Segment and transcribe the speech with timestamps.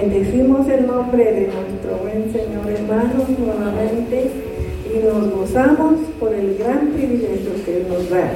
[0.00, 4.30] Bendecimos el nombre de nuestro buen Señor hermano nuevamente
[4.94, 8.30] y nos gozamos por el gran privilegio que nos da.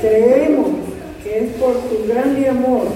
[0.00, 0.68] Creemos
[1.24, 2.86] que es por su grande amor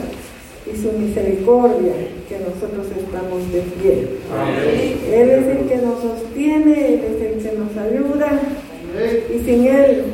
[0.73, 1.93] y su misericordia
[2.29, 4.09] que nosotros estamos de pie.
[5.13, 8.41] Él es el que nos sostiene, Él es el que nos ayuda
[9.35, 10.05] y sin Él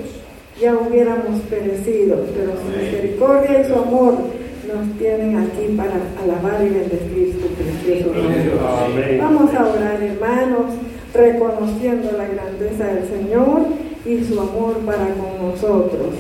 [0.59, 4.38] ya hubiéramos perecido, pero su misericordia y su amor
[4.69, 9.19] nos tienen aquí para alabar y bendecir su precioso nombre.
[9.19, 10.75] Vamos a orar, hermanos,
[11.15, 13.63] reconociendo la grandeza del Señor
[14.05, 16.15] y su amor para con nosotros.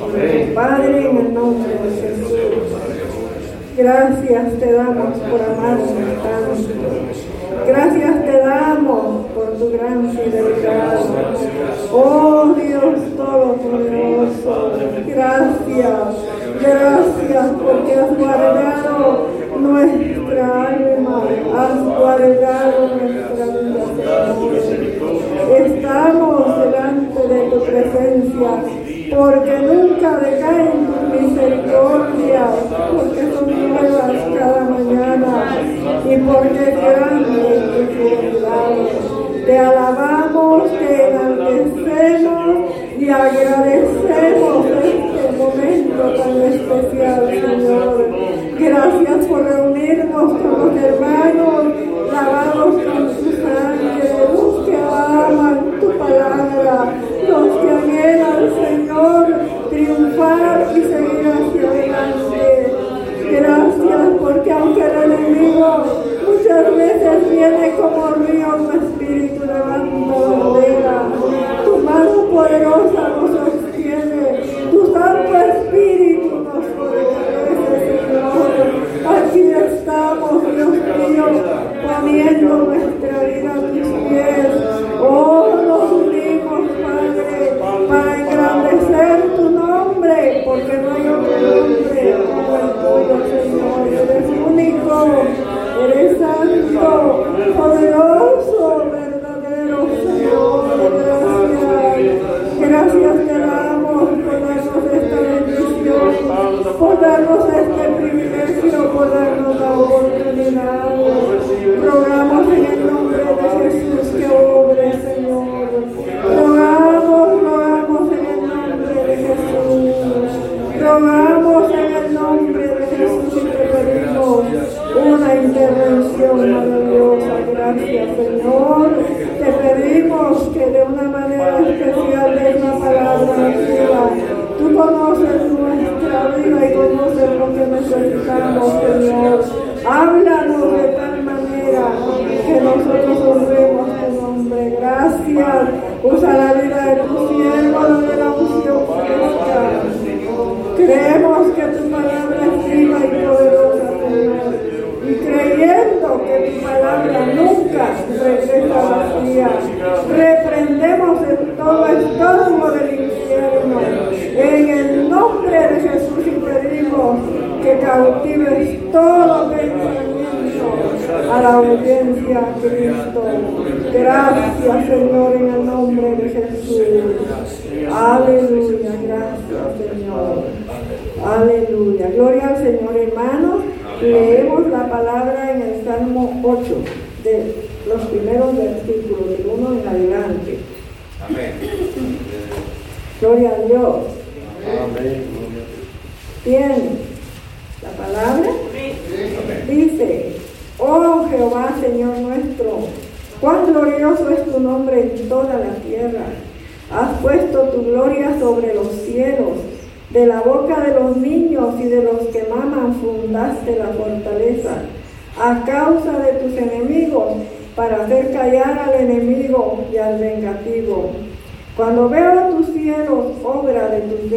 [0.54, 2.32] Padre, en el nombre de Jesús.
[3.76, 7.66] Gracias te damos por amarnos tanto.
[7.66, 10.98] Gracias te damos por tu gran fidelidad.
[11.92, 14.72] Oh Dios Todopoderoso,
[15.06, 16.08] gracias,
[16.60, 19.26] gracias porque has guardado
[19.58, 21.22] nuestra alma,
[21.56, 24.68] has guardado nuestra vida,
[25.58, 28.50] Estamos delante de tu presencia
[29.10, 32.46] porque nunca decaen tu misericordia,
[32.92, 35.56] porque son nuevas cada mañana
[36.04, 39.07] y porque grande tu fidelidad.
[39.48, 48.10] Te alabamos, te enaltecemos y agradecemos este momento tan especial, Señor.
[48.58, 51.64] Gracias por reunirnos con los hermanos,
[52.12, 56.92] lavados con su sangre, los que aman tu palabra,
[57.26, 59.26] los que anhelan, Señor,
[59.70, 62.72] triunfar y seguir hacia adelante.
[63.30, 65.84] Gracias porque aunque el enemigo
[66.26, 68.87] muchas veces viene como río,
[71.64, 78.50] Tu mano poderosa nos sostiene, tu santo espíritu nos fortalece, Señor.
[79.08, 81.26] Aquí estamos, Dios mío,
[81.82, 84.52] poniendo nuestra vida a tus pies.
[85.00, 85.37] Oh,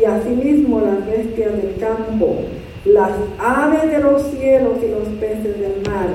[0.00, 2.36] y asimismo las bestias del campo,
[2.84, 6.08] las aves de los cielos y los peces del mar,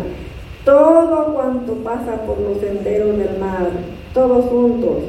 [0.66, 3.70] todo cuanto pasa por los senderos del mar,
[4.14, 5.04] todos juntos.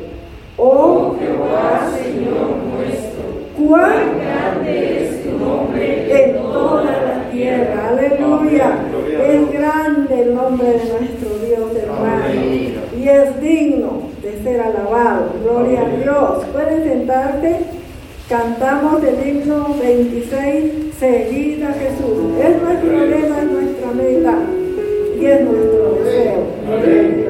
[0.56, 3.22] Oh Jehová, Señor nuestro,
[3.56, 7.88] cuán grande es tu nombre en toda la tierra.
[7.90, 8.78] Aleluya.
[9.26, 12.24] Es grande el nombre de nuestro Dios, hermano.
[12.96, 15.26] Y es digno de ser alabado.
[15.42, 16.44] Gloria a Dios.
[16.52, 17.77] Pueden sentarte.
[18.28, 22.38] Cantamos el himno 26, seguida Jesús.
[22.38, 24.38] Es nuestro lema, es nuestra meta
[25.18, 26.46] y es nuestro deseo.
[26.66, 27.28] Amén.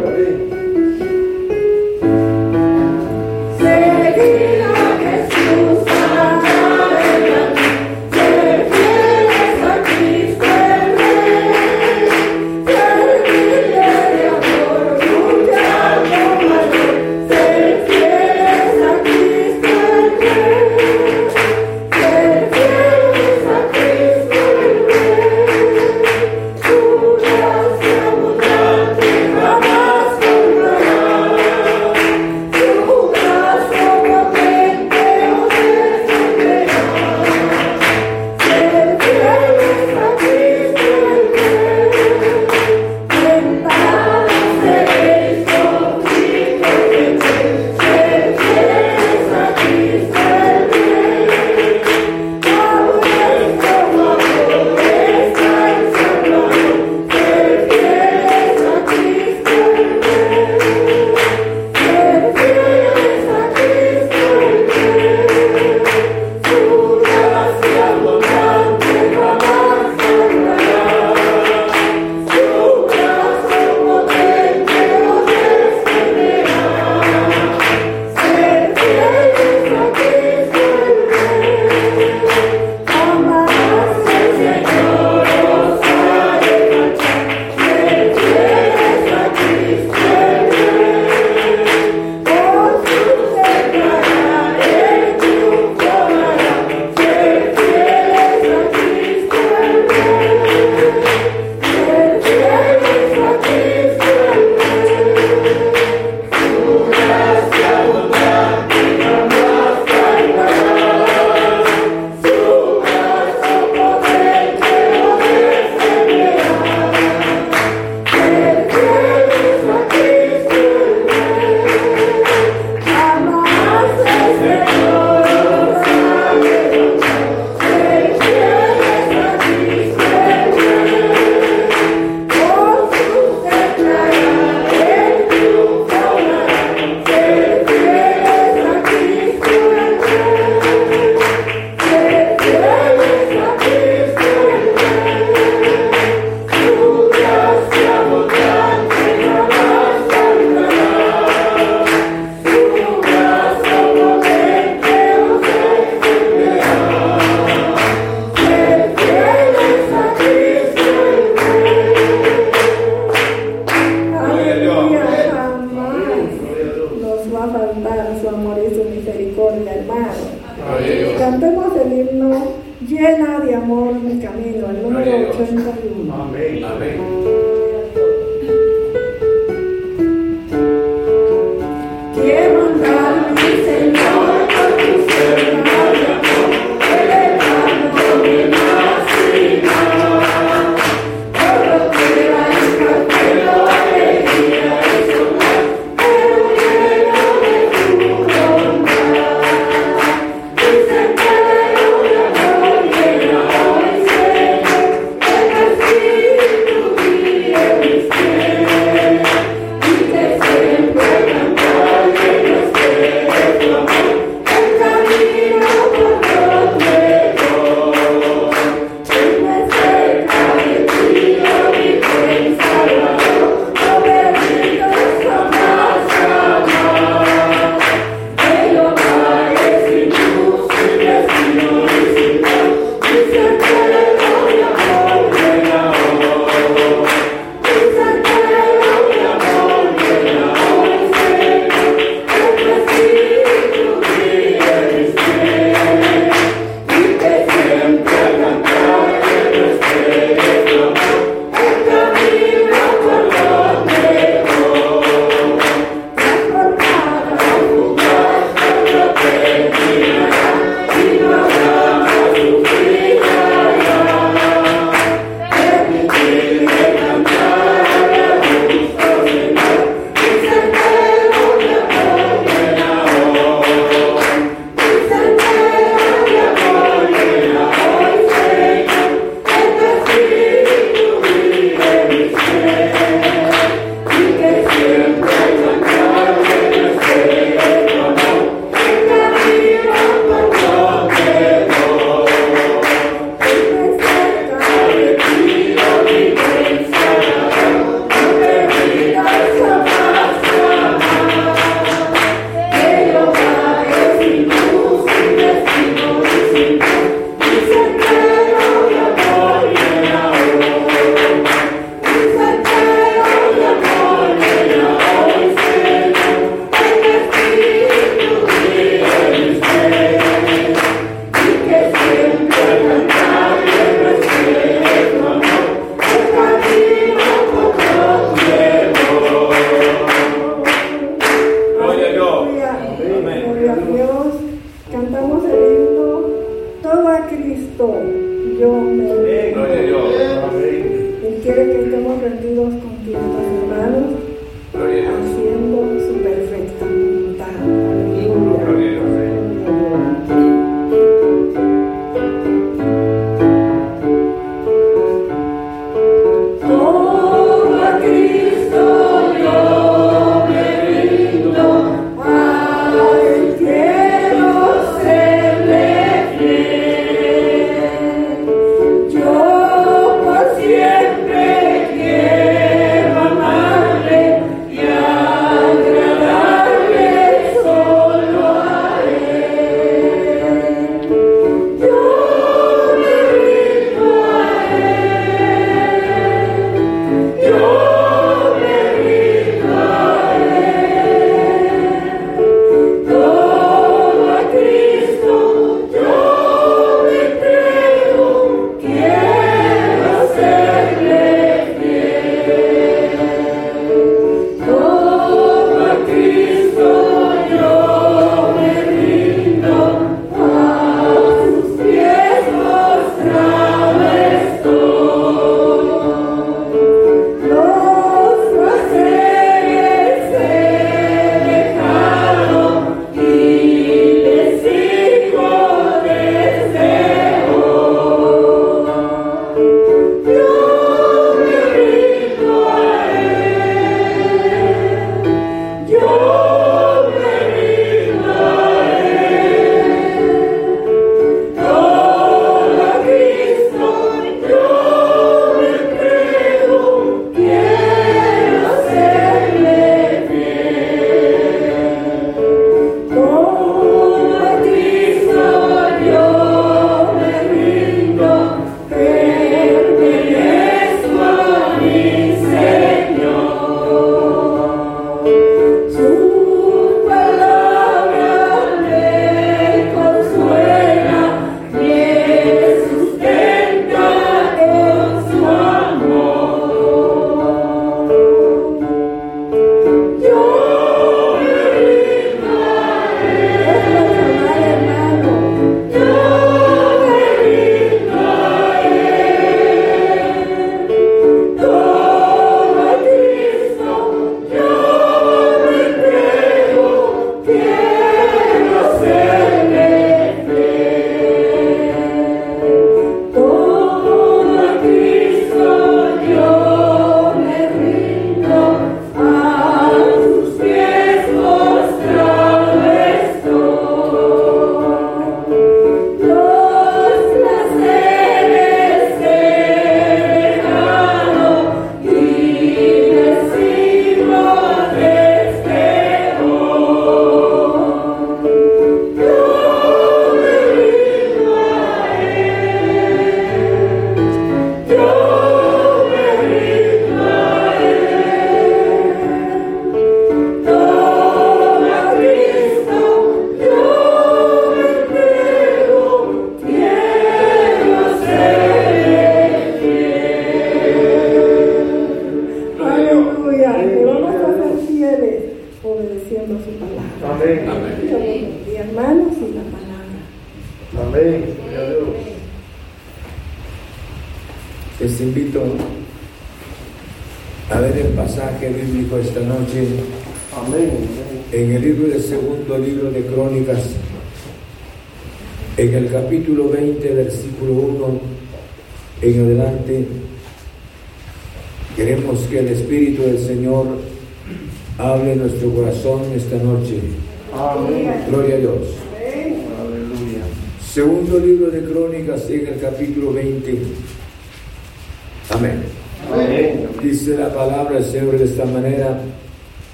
[338.05, 339.28] 弟兄妹。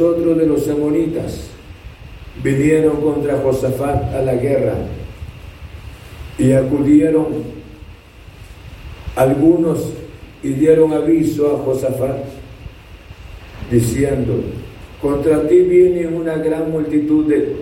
[0.00, 1.48] otros de los amonitas
[2.42, 4.74] vinieron contra Josafat a la guerra
[6.38, 7.26] y acudieron
[9.16, 9.92] algunos
[10.42, 12.16] y dieron aviso a Josafat
[13.70, 14.40] diciendo,
[15.00, 17.54] contra ti viene una gran multitud de,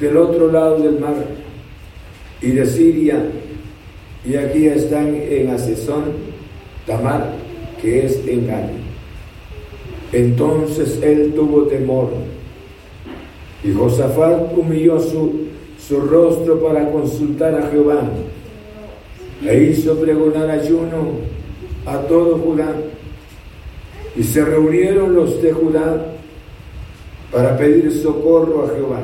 [0.00, 1.24] del otro lado del mar
[2.40, 3.24] y de Siria
[4.24, 6.04] y aquí están en Asesón,
[6.86, 7.32] Tamar,
[7.80, 8.83] que es engaño.
[10.14, 12.10] Entonces él tuvo temor.
[13.64, 18.04] Y Josafat humilló su, su rostro para consultar a Jehová.
[19.44, 21.18] E hizo pregonar ayuno
[21.84, 22.72] a todo Judá.
[24.16, 26.06] Y se reunieron los de Judá
[27.32, 29.00] para pedir socorro a Jehová.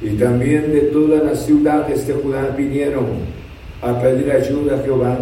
[0.00, 3.06] Y también de todas las ciudades de Judá vinieron
[3.80, 5.16] a pedir ayuda a Jehová.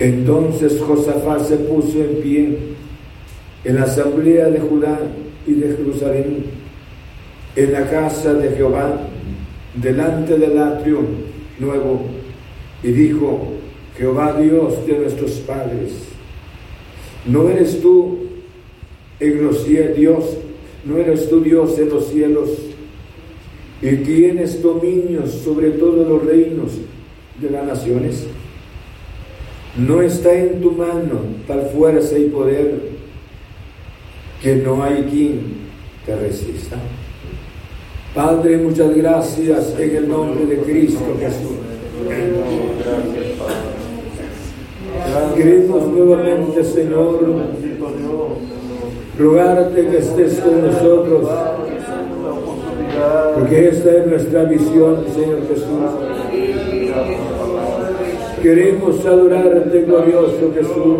[0.00, 2.73] Entonces Josafat se puso en pie
[3.64, 4.98] en la asamblea de Judá
[5.46, 6.44] y de Jerusalén,
[7.56, 9.00] en la casa de Jehová,
[9.74, 11.00] delante del atrio
[11.58, 12.02] nuevo,
[12.82, 13.52] y dijo,
[13.96, 15.92] Jehová Dios de nuestros padres,
[17.26, 18.18] ¿no eres tú
[19.20, 20.24] en los cielos, Dios,
[20.84, 22.50] no eres tú Dios en los cielos,
[23.80, 26.72] y tienes dominio sobre todos los reinos
[27.40, 28.26] de las naciones?
[29.76, 32.93] No está en tu mano tal fuerza y poder
[34.42, 35.40] que no hay quien
[36.04, 36.76] te resista.
[38.14, 41.58] Padre, muchas gracias en el nombre de Cristo Jesús.
[45.34, 47.20] Queremos nuevamente, Señor,
[49.18, 51.28] rogarte que estés con nosotros,
[53.34, 55.66] porque esta es nuestra visión, Señor Jesús.
[58.42, 60.98] Queremos adorarte, glorioso Jesús.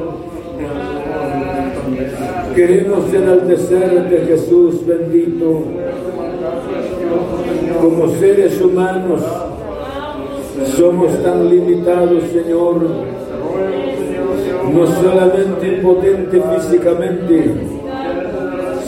[2.54, 5.64] Queremos enaltecerte, Jesús bendito.
[7.80, 9.22] Como seres humanos
[10.76, 12.80] somos tan limitados, Señor,
[14.72, 17.54] no solamente impotentes físicamente,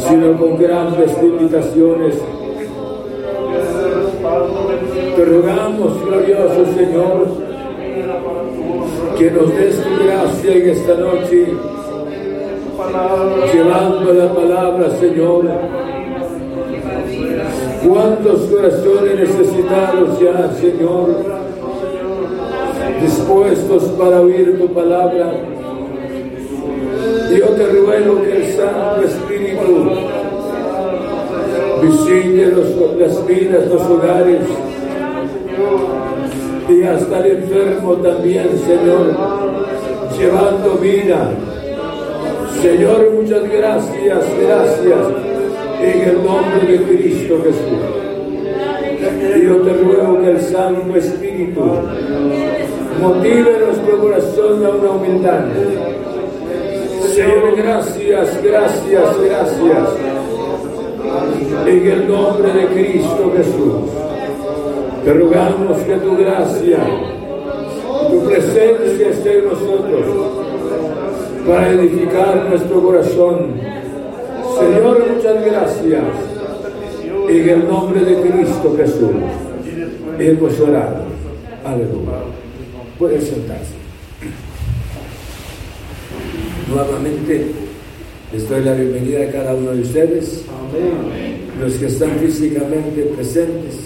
[0.09, 2.15] sino con grandes limitaciones.
[5.17, 7.27] Te rogamos, glorioso Señor,
[9.19, 11.47] que nos des tu gracia en esta noche,
[13.53, 15.49] llevando la palabra, Señor.
[17.89, 21.17] ¿Cuántos corazones necesitados ya, Señor,
[23.01, 25.33] dispuestos para oír tu palabra?
[27.31, 29.91] Yo te ruego que el Santo Espíritu
[31.83, 34.41] visite los, las vidas, los hogares,
[36.69, 39.15] y hasta el enfermo también, Señor,
[40.19, 41.31] llevando vida.
[42.62, 44.99] Señor, muchas gracias, gracias,
[45.81, 47.97] en el nombre de Cristo Jesús.
[49.37, 51.61] Y yo te ruego que el Santo Espíritu
[53.01, 55.45] motive nuestro corazón a una humildad.
[57.14, 59.88] Señor, gracias, gracias, gracias.
[61.66, 63.90] En el nombre de Cristo Jesús.
[65.05, 66.79] Te rogamos que tu gracia,
[68.11, 70.46] tu presencia esté en nosotros
[71.47, 73.55] para edificar nuestro corazón.
[74.59, 76.05] Señor, muchas gracias.
[77.29, 79.11] En el nombre de Cristo Jesús.
[80.19, 81.05] Hemos orado.
[81.65, 82.19] Aleluya.
[82.99, 83.75] Pueden sentarse.
[86.69, 87.47] Nuevamente
[88.33, 90.45] les doy la bienvenida a cada uno de ustedes,
[91.61, 93.77] los que están físicamente presentes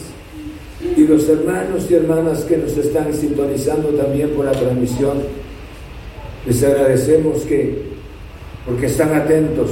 [0.97, 5.19] y los hermanos y hermanas que nos están sintonizando también por la transmisión.
[6.47, 7.83] Les agradecemos que,
[8.67, 9.71] porque están atentos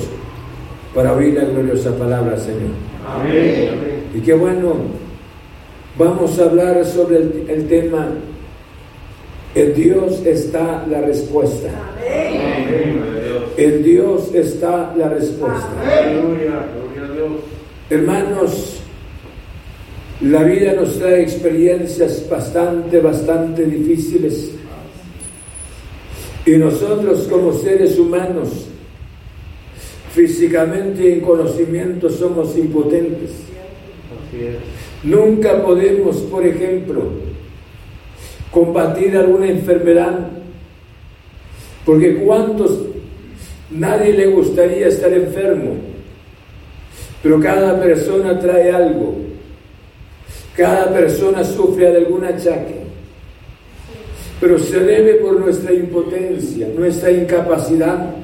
[0.94, 2.72] para oír la gloriosa palabra, Señor.
[3.06, 4.08] Amén.
[4.14, 4.74] Y qué bueno,
[5.96, 8.08] vamos a hablar sobre el, el tema,
[9.54, 11.68] en Dios está la respuesta.
[13.56, 15.68] En Dios está la respuesta.
[15.82, 17.32] Aleluya, gloria a Dios.
[17.90, 18.80] Hermanos,
[20.20, 24.52] la vida nos trae experiencias bastante, bastante difíciles.
[26.48, 28.48] Y nosotros como seres humanos,
[30.14, 33.32] físicamente y en conocimiento somos impotentes.
[35.02, 37.02] Nunca podemos, por ejemplo,
[38.50, 40.30] combatir alguna enfermedad,
[41.84, 42.78] porque cuántos,
[43.70, 45.74] nadie le gustaría estar enfermo,
[47.22, 49.16] pero cada persona trae algo,
[50.56, 52.77] cada persona sufre de algún achaque,
[54.40, 58.14] pero se debe por nuestra impotencia, nuestra incapacidad,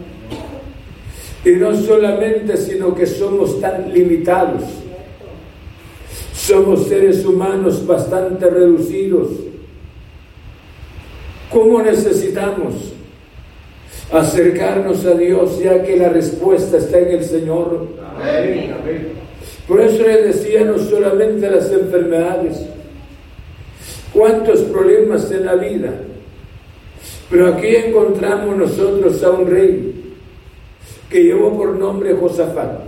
[1.44, 4.62] y no solamente, sino que somos tan limitados.
[6.32, 9.28] Somos seres humanos bastante reducidos.
[11.50, 12.92] ¿Cómo necesitamos
[14.12, 17.88] acercarnos a Dios ya que la respuesta está en el Señor?
[18.16, 18.74] Amén.
[19.66, 22.66] Por eso le decía no solamente las enfermedades,
[24.14, 25.92] cuántos problemas en la vida,
[27.30, 30.14] pero aquí encontramos nosotros a un rey
[31.10, 32.80] que llevó por nombre Josafat.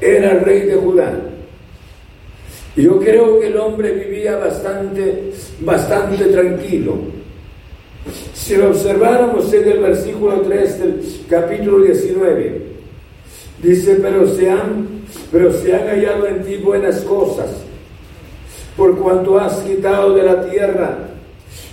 [0.00, 1.12] Era rey de Judá.
[2.74, 6.96] Yo creo que el hombre vivía bastante, bastante tranquilo.
[8.34, 12.62] Si lo observáramos en el versículo 3 del capítulo 19,
[13.62, 14.88] dice, pero se han,
[15.30, 17.61] pero se han hallado en ti buenas cosas,
[18.76, 20.98] por cuanto has quitado de la tierra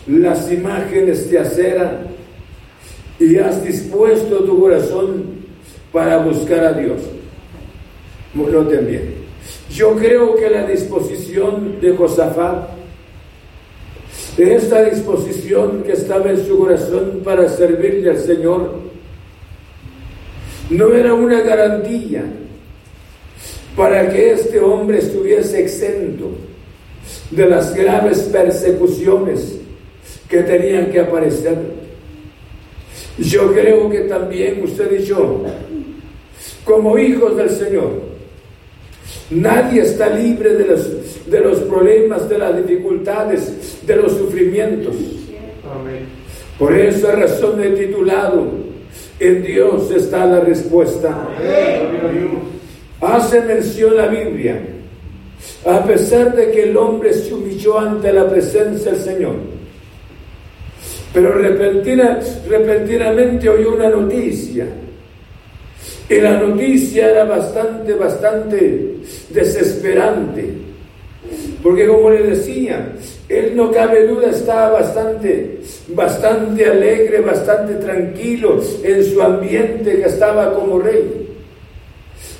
[0.07, 2.01] las imágenes de acera
[3.19, 5.23] y has dispuesto tu corazón
[5.91, 7.01] para buscar a Dios.
[8.33, 9.13] Noten bien.
[9.71, 12.69] Yo creo que la disposición de Josafat,
[14.37, 18.79] esta disposición que estaba en su corazón para servirle al Señor,
[20.69, 22.23] no era una garantía
[23.75, 26.48] para que este hombre estuviese exento
[27.31, 29.57] de las graves persecuciones
[30.29, 31.57] que tenían que aparecer.
[33.17, 35.43] Yo creo que también usted y yo,
[36.63, 38.01] como hijos del Señor,
[39.29, 44.95] nadie está libre de los, de los problemas, de las dificultades, de los sufrimientos.
[46.57, 48.47] Por esa razón he titulado,
[49.19, 51.27] en Dios está la respuesta.
[53.01, 54.61] Hace mención la Biblia,
[55.65, 59.59] a pesar de que el hombre se humilló ante la presencia del Señor
[61.13, 64.67] pero repentina, repentinamente oyó una noticia.
[66.07, 68.95] Y la noticia era bastante, bastante
[69.29, 70.53] desesperante.
[71.63, 72.93] Porque como le decía,
[73.27, 80.53] él no cabe duda estaba bastante, bastante alegre, bastante tranquilo en su ambiente que estaba
[80.53, 81.27] como rey.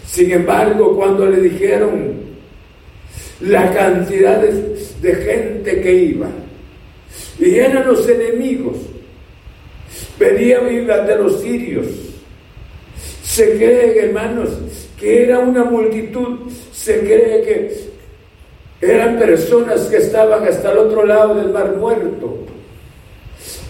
[0.06, 2.29] Sin embargo, cuando le dijeron
[3.42, 6.28] la cantidad de, gente que iba,
[7.40, 8.78] y eran los enemigos.
[10.20, 10.68] Venían
[11.08, 11.88] de los sirios.
[13.24, 14.50] Se cree, hermanos,
[15.00, 16.52] que era una multitud.
[16.74, 17.90] Se cree que
[18.82, 22.40] eran personas que estaban hasta el otro lado del mar muerto.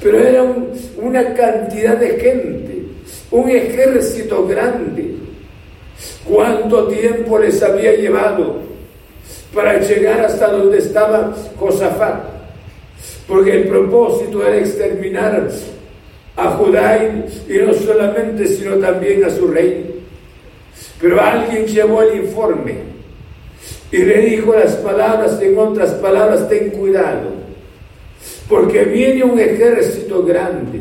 [0.02, 0.44] Pero era
[0.98, 2.84] una cantidad de gente,
[3.32, 5.16] un ejército grande.
[6.28, 8.69] ¿Cuánto tiempo les había llevado
[9.54, 12.40] para llegar hasta donde estaba Josafat?
[13.30, 15.48] porque el propósito era exterminar
[16.36, 16.98] a Judá
[17.48, 20.04] y no solamente, sino también a su rey.
[21.00, 22.76] Pero alguien llevó el informe
[23.92, 27.30] y le dijo las palabras, en otras palabras, ten cuidado,
[28.50, 30.80] porque viene un ejército grande.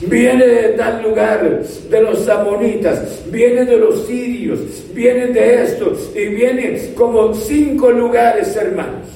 [0.00, 4.58] Viene de tal lugar, de los amonitas, viene de los sirios,
[4.92, 9.08] viene de estos, y viene como cinco lugares, hermanos.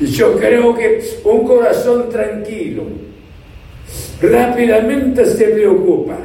[0.00, 2.82] Y yo creo que un corazón tranquilo
[4.20, 6.16] rápidamente se preocupa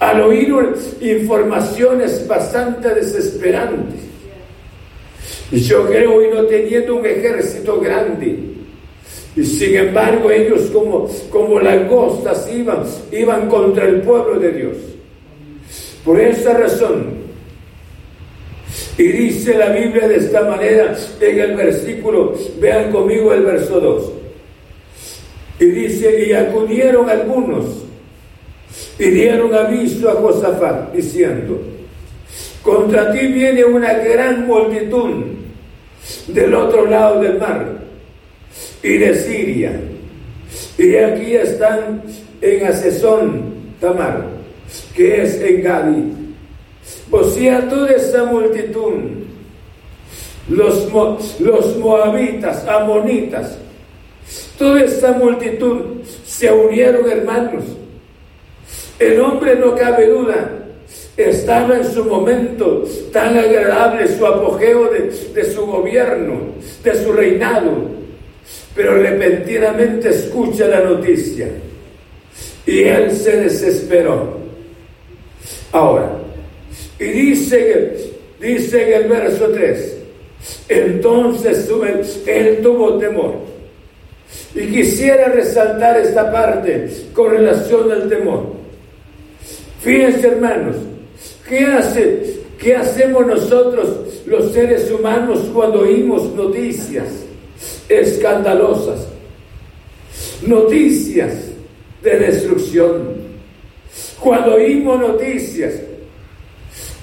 [0.00, 0.54] al oír
[1.00, 4.00] informaciones bastante desesperantes.
[5.52, 8.38] Y yo creo, y no teniendo un ejército grande,
[9.36, 14.76] y sin embargo ellos como, como langostas iban, iban contra el pueblo de Dios.
[16.04, 17.20] Por esa razón,
[18.98, 24.12] y dice la Biblia de esta manera en el versículo, vean conmigo el verso 2.
[25.60, 27.66] Y dice, y acudieron algunos
[28.98, 31.60] y dieron aviso a Josafat diciendo,
[32.62, 35.10] contra ti viene una gran multitud
[36.28, 37.80] del otro lado del mar
[38.82, 39.80] y de Siria.
[40.78, 42.02] Y aquí están
[42.40, 44.26] en Asesón, Tamar,
[44.94, 46.20] que es en Gadi
[47.10, 48.92] o sea, toda esa multitud,
[50.48, 50.88] los,
[51.40, 53.58] los moabitas, amonitas,
[54.58, 57.64] toda esa multitud se unieron hermanos.
[58.98, 60.50] El hombre, no cabe duda,
[61.16, 66.40] estaba en su momento tan agradable, su apogeo de, de su gobierno,
[66.84, 67.99] de su reinado,
[68.74, 71.48] pero repentinamente escucha la noticia
[72.66, 74.38] y él se desesperó.
[75.72, 76.18] Ahora,
[76.98, 77.96] y dice,
[78.40, 79.96] dice en el verso 3,
[80.68, 81.68] entonces
[82.26, 83.34] él tuvo temor.
[84.54, 88.46] Y quisiera resaltar esta parte con relación al temor.
[89.80, 90.76] Fíjense hermanos,
[91.48, 93.88] ¿qué, hace, ¿qué hacemos nosotros
[94.26, 97.06] los seres humanos cuando oímos noticias
[97.90, 99.08] escandalosas?
[100.46, 101.50] Noticias
[102.02, 103.20] de destrucción.
[104.20, 105.74] Cuando oímos noticias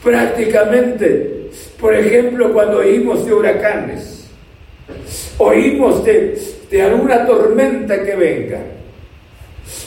[0.03, 3.33] prácticamente, por ejemplo, cuando oímos de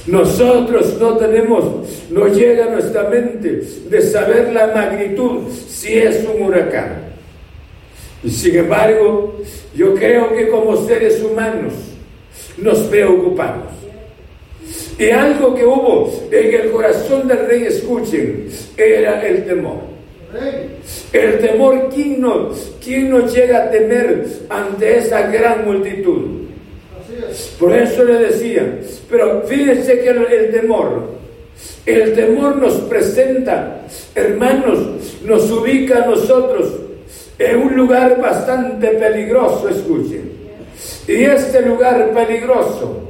[0.06, 1.64] Nosotros no tenemos,
[2.10, 7.09] no llega a nuestra mente de saber la magnitud si es un huracán.
[8.28, 9.40] Sin embargo,
[9.74, 11.72] yo creo que como seres humanos
[12.58, 13.68] nos preocupamos.
[14.98, 19.78] Y algo que hubo en el corazón del rey, escuchen, era el temor.
[21.12, 22.50] El temor, ¿quién no,
[22.84, 26.40] quién no llega a temer ante esa gran multitud?
[27.58, 31.10] Por eso le decía, pero fíjense que el temor,
[31.86, 34.78] el temor nos presenta, hermanos,
[35.24, 36.89] nos ubica a nosotros
[37.40, 40.30] en un lugar bastante peligroso, escuchen.
[41.08, 43.00] Y este lugar peligroso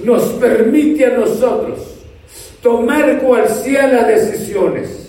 [0.00, 1.78] nos permite a nosotros
[2.62, 5.08] tomar cual sea las decisiones,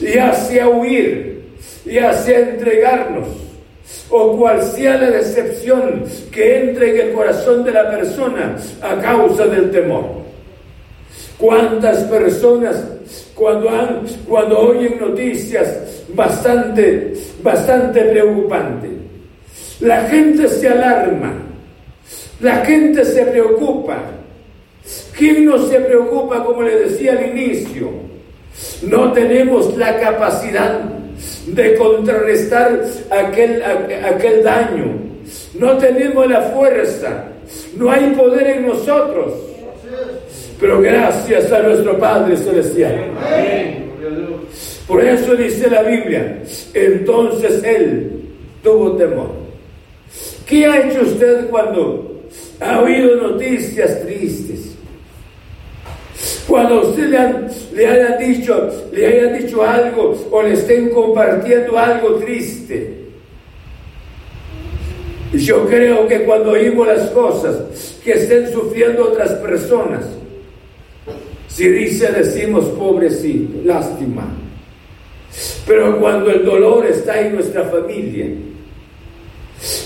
[0.00, 1.44] y hacia huir,
[1.86, 3.28] y hacia entregarnos,
[4.10, 9.46] o cual sea la decepción que entre en el corazón de la persona a causa
[9.46, 10.24] del temor.
[11.38, 12.82] ¿Cuántas personas
[13.34, 18.90] cuando, han, cuando oyen noticias bastante, bastante preocupantes,
[19.80, 21.34] la gente se alarma,
[22.40, 23.98] la gente se preocupa.
[25.16, 27.90] ¿Quién no se preocupa, como le decía al inicio?
[28.82, 30.80] No tenemos la capacidad
[31.46, 35.04] de contrarrestar aquel, aquel daño.
[35.58, 37.24] No tenemos la fuerza,
[37.76, 39.32] no hay poder en nosotros.
[40.64, 43.10] Pero gracias a nuestro Padre Celestial.
[44.88, 48.22] Por eso dice la Biblia, entonces Él
[48.62, 49.28] tuvo temor.
[50.46, 52.22] ¿Qué ha hecho usted cuando
[52.60, 54.74] ha oído noticias tristes?
[56.48, 57.10] Cuando usted
[57.74, 63.04] le, haya dicho, le haya dicho algo o le estén compartiendo algo triste.
[65.34, 70.23] Yo creo que cuando oímos las cosas que estén sufriendo otras personas,
[71.54, 74.26] si dice, decimos pobrecito, lástima.
[75.64, 78.26] Pero cuando el dolor está en nuestra familia,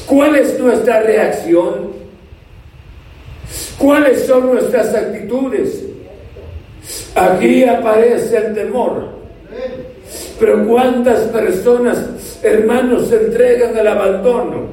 [0.06, 1.92] ¿cuál es nuestra reacción?
[3.78, 5.84] ¿Cuáles son nuestras actitudes?
[7.14, 9.10] Aquí aparece el temor.
[10.40, 14.68] Pero cuántas personas, hermanos, se entregan al abandono.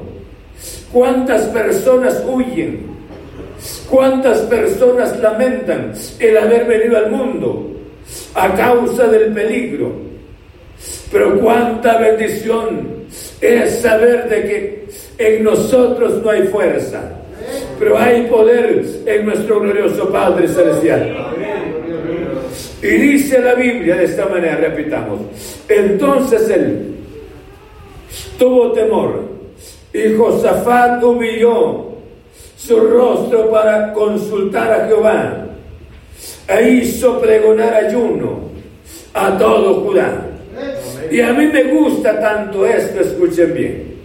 [0.90, 2.95] Cuántas personas huyen.
[3.88, 7.76] Cuántas personas lamentan el haber venido al mundo
[8.34, 9.92] a causa del peligro.
[11.10, 13.06] Pero cuánta bendición
[13.40, 14.86] es saber de que
[15.18, 17.00] en nosotros no hay fuerza,
[17.78, 21.16] pero hay poder en nuestro glorioso Padre Celestial.
[22.82, 25.20] Y dice la Biblia de esta manera, repitamos,
[25.68, 26.94] entonces él
[28.38, 29.22] tuvo temor
[29.92, 31.95] y Josafat humilló
[32.56, 35.46] su rostro para consultar a Jehová
[36.48, 38.50] e hizo pregonar ayuno
[39.14, 40.26] a todo Judá.
[41.10, 43.96] Y a mí me gusta tanto esto, escuchen bien.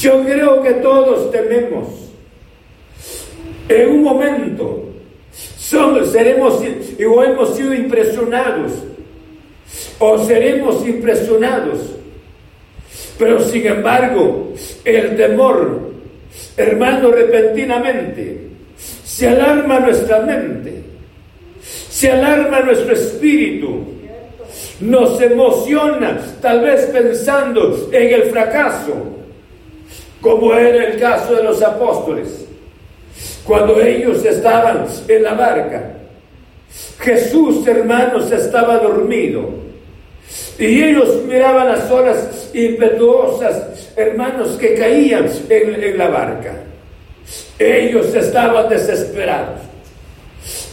[0.00, 1.88] Yo creo que todos tememos
[3.68, 4.82] en un momento
[6.10, 6.62] seremos
[7.08, 8.72] o hemos sido impresionados
[9.98, 11.78] o seremos impresionados.
[13.18, 14.52] Pero sin embargo,
[14.84, 15.91] el temor,
[16.56, 18.48] hermano, repentinamente
[19.04, 20.82] se alarma nuestra mente,
[21.62, 23.84] se alarma nuestro espíritu,
[24.80, 28.92] nos emociona, tal vez pensando en el fracaso,
[30.20, 32.46] como era el caso de los apóstoles
[33.44, 35.94] cuando ellos estaban en la barca.
[37.00, 39.62] Jesús, hermanos, estaba dormido.
[40.58, 46.54] Y ellos miraban las olas impetuosas, hermanos, que caían en, en la barca.
[47.58, 49.60] Ellos estaban desesperados.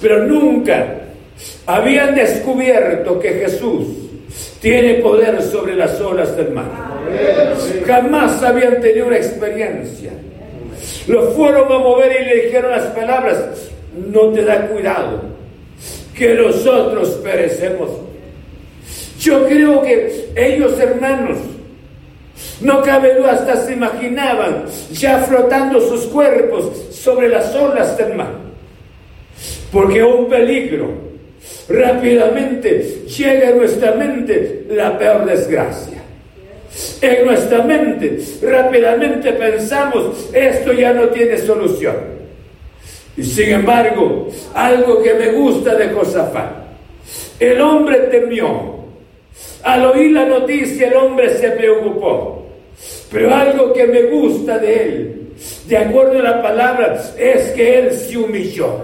[0.02, 1.02] Pero nunca
[1.66, 3.88] habían descubierto que Jesús
[4.62, 6.66] tiene poder sobre las olas del mar.
[7.86, 10.12] Jamás habían tenido una experiencia
[11.08, 13.70] lo fueron a mover y le dijeron las palabras,
[14.12, 15.22] no te da cuidado,
[16.16, 17.90] que nosotros perecemos.
[19.20, 21.38] Yo creo que ellos hermanos,
[22.62, 28.32] no cabe hasta se imaginaban ya flotando sus cuerpos sobre las olas del mar.
[29.72, 31.10] Porque un peligro
[31.68, 36.00] rápidamente llega a nuestra mente la peor desgracia.
[37.02, 41.96] En nuestra mente rápidamente pensamos, esto ya no tiene solución.
[43.18, 46.52] Y sin embargo, algo que me gusta de Josafat,
[47.40, 48.79] el hombre temió.
[49.64, 52.46] Al oír la noticia, el hombre se preocupó.
[53.12, 55.20] Pero algo que me gusta de él,
[55.68, 58.78] de acuerdo a la palabra, es que Él se humilló.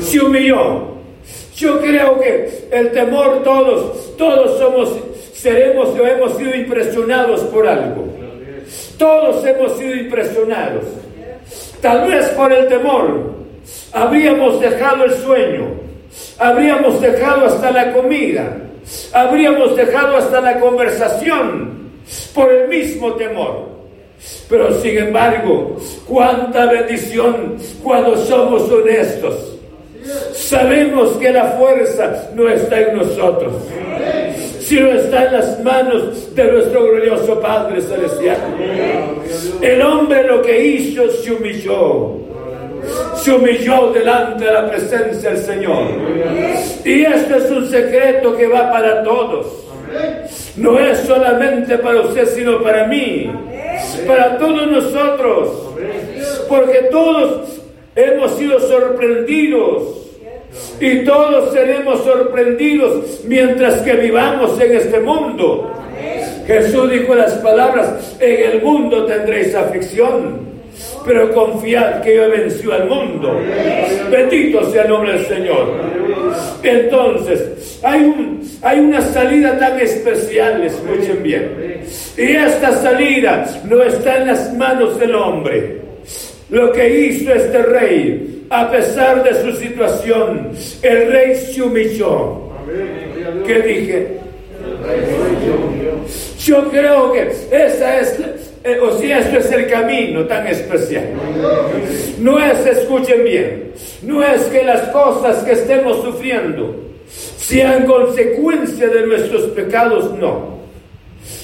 [0.00, 0.90] Se humilló.
[1.56, 4.96] Yo creo que el temor todos, todos somos,
[5.34, 8.08] seremos o hemos sido impresionados por algo.
[8.98, 10.84] Todos hemos sido impresionados.
[11.80, 13.34] Tal vez por el temor
[13.92, 15.70] habríamos dejado el sueño,
[16.38, 18.56] habríamos dejado hasta la comida,
[19.12, 21.90] habríamos dejado hasta la conversación
[22.34, 23.68] por el mismo temor.
[24.48, 25.76] Pero sin embargo,
[26.06, 29.56] cuánta bendición cuando somos honestos.
[30.34, 33.52] Sabemos que la fuerza no está en nosotros,
[34.60, 38.38] sino está en las manos de nuestro glorioso Padre Celestial.
[39.60, 42.16] El hombre lo que hizo se humilló
[43.16, 45.84] se humilló delante de la presencia del Señor.
[46.84, 49.46] Y este es un secreto que va para todos.
[50.56, 53.30] No es solamente para usted, sino para mí,
[54.06, 55.74] para todos nosotros,
[56.48, 57.60] porque todos
[57.94, 59.96] hemos sido sorprendidos
[60.80, 65.72] y todos seremos sorprendidos mientras que vivamos en este mundo.
[66.46, 70.49] Jesús dijo las palabras, en el mundo tendréis aflicción
[71.04, 73.38] pero confiad que yo he vencido al mundo.
[74.10, 75.74] Bendito sea el nombre del Señor.
[76.62, 81.82] Entonces, hay, un, hay una salida tan especial, escuchen bien.
[82.16, 85.80] Y esta salida no está en las manos del hombre.
[86.50, 90.50] Lo que hizo este rey, a pesar de su situación,
[90.82, 92.50] el rey se humilló.
[93.46, 94.20] ¿Qué dije?
[96.44, 98.18] Yo creo que esa es
[98.82, 101.04] o si esto es el camino tan especial.
[102.18, 106.76] No es, escuchen bien, no es que las cosas que estemos sufriendo
[107.08, 110.60] sean consecuencia de nuestros pecados, no.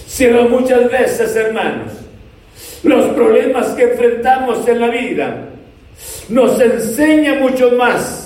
[0.07, 1.92] Sino muchas veces, hermanos,
[2.83, 5.48] los problemas que enfrentamos en la vida
[6.29, 8.26] nos enseña mucho más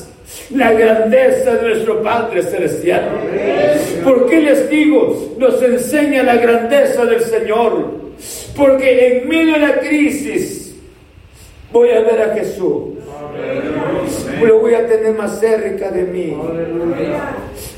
[0.55, 3.09] la grandeza de nuestro Padre Celestial.
[4.05, 5.35] ¿Por qué les digo?
[5.39, 8.01] Nos enseña la grandeza del Señor.
[8.57, 10.75] Porque en medio de la crisis
[11.73, 12.95] voy a ver a Jesús.
[14.43, 16.37] Lo voy a tener más cerca de mí.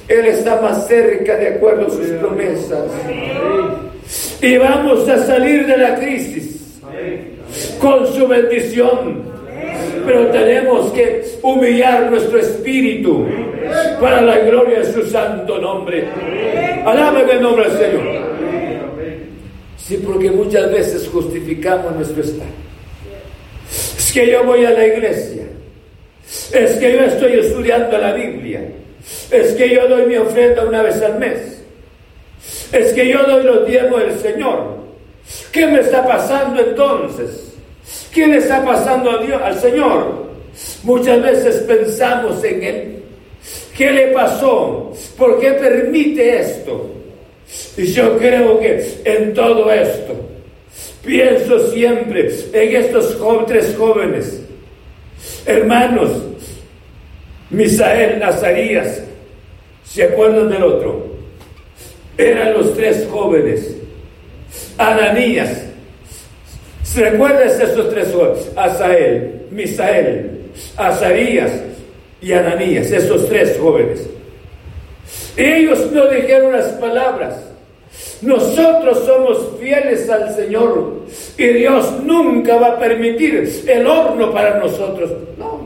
[0.09, 2.85] Él está más cerca de acuerdo a sus promesas.
[4.41, 6.81] Y vamos a salir de la crisis
[7.81, 9.32] con su bendición.
[10.05, 13.27] Pero tenemos que humillar nuestro espíritu
[14.01, 16.09] para la gloria de su santo nombre.
[16.85, 18.33] Alaben el nombre del Señor.
[19.77, 22.51] Sí, porque muchas veces justificamos nuestro estado.
[23.71, 25.45] Es que yo voy a la iglesia.
[26.53, 28.63] Es que yo estoy estudiando la Biblia.
[29.31, 31.63] Es que yo doy mi ofrenda una vez al mes.
[32.73, 34.83] Es que yo doy los diezmos del Señor.
[35.51, 37.52] ¿Qué me está pasando entonces?
[38.13, 40.27] ¿Qué le está pasando a Dios, al Señor?
[40.83, 43.03] Muchas veces pensamos en Él.
[43.77, 44.93] ¿Qué le pasó?
[45.17, 46.91] ¿Por qué permite esto?
[47.77, 50.15] Y yo creo que en todo esto,
[51.05, 54.43] pienso siempre en estos tres jóvenes,
[55.47, 56.11] hermanos,
[57.51, 59.03] Misael, Nazarías,
[59.85, 61.07] ¿se acuerdan del otro?
[62.17, 63.77] Eran los tres jóvenes.
[64.79, 65.65] Ananías,
[66.93, 68.51] ¿se recuerdan esos tres jóvenes?
[68.57, 70.43] Asael, Misael,
[70.77, 71.53] Azarías
[72.21, 74.07] y Ananías, esos tres jóvenes.
[75.37, 77.37] Ellos no dijeron las palabras.
[78.21, 81.03] Nosotros somos fieles al Señor
[81.37, 85.11] y Dios nunca va a permitir el horno para nosotros.
[85.39, 85.61] No.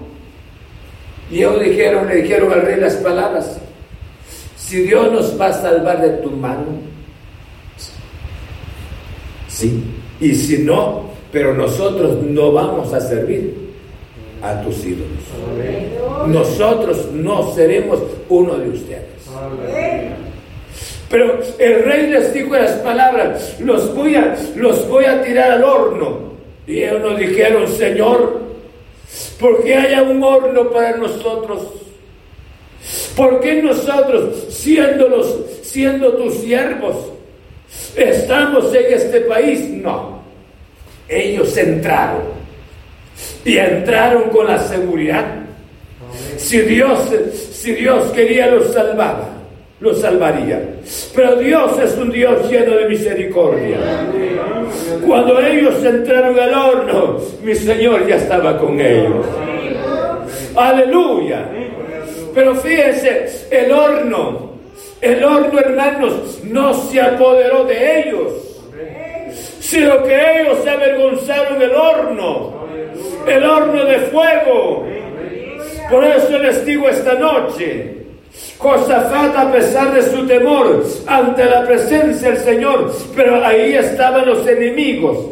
[1.30, 3.58] Y ellos dijeron, le dijeron al rey las palabras.
[4.56, 6.64] Si Dios nos va a salvar de tu mano,
[9.48, 9.84] sí.
[10.20, 13.66] Y si no, pero nosotros no vamos a servir
[14.42, 15.06] a tus ídolos.
[16.28, 19.06] Nosotros no seremos uno de ustedes.
[21.08, 25.64] Pero el rey les dijo las palabras, los voy a, los voy a tirar al
[25.64, 26.26] horno.
[26.66, 28.40] Y ellos nos dijeron, Señor,
[29.38, 31.62] porque haya un horno para nosotros.
[33.16, 36.96] ¿Por qué nosotros, siendo, los, siendo tus siervos,
[37.96, 39.68] estamos en este país?
[39.70, 40.15] No.
[41.08, 42.22] Ellos entraron.
[43.44, 45.24] Y entraron con la seguridad.
[46.36, 47.10] Si Dios,
[47.52, 49.36] si Dios quería, los salvaba
[49.80, 50.62] lo salvaría.
[51.14, 53.78] Pero Dios es un Dios lleno de misericordia.
[55.06, 59.26] Cuando ellos entraron al horno, mi Señor ya estaba con ellos.
[60.56, 61.46] Aleluya.
[62.34, 64.52] Pero fíjense, el horno,
[65.00, 68.55] el horno hermanos, no se apoderó de ellos,
[69.68, 72.66] sino que ellos se avergonzaron del horno,
[73.26, 74.86] el horno de fuego.
[75.90, 77.94] Por eso les digo esta noche,
[78.58, 84.46] Josafat, a pesar de su temor ante la presencia del Señor, pero ahí estaban los
[84.46, 85.30] enemigos.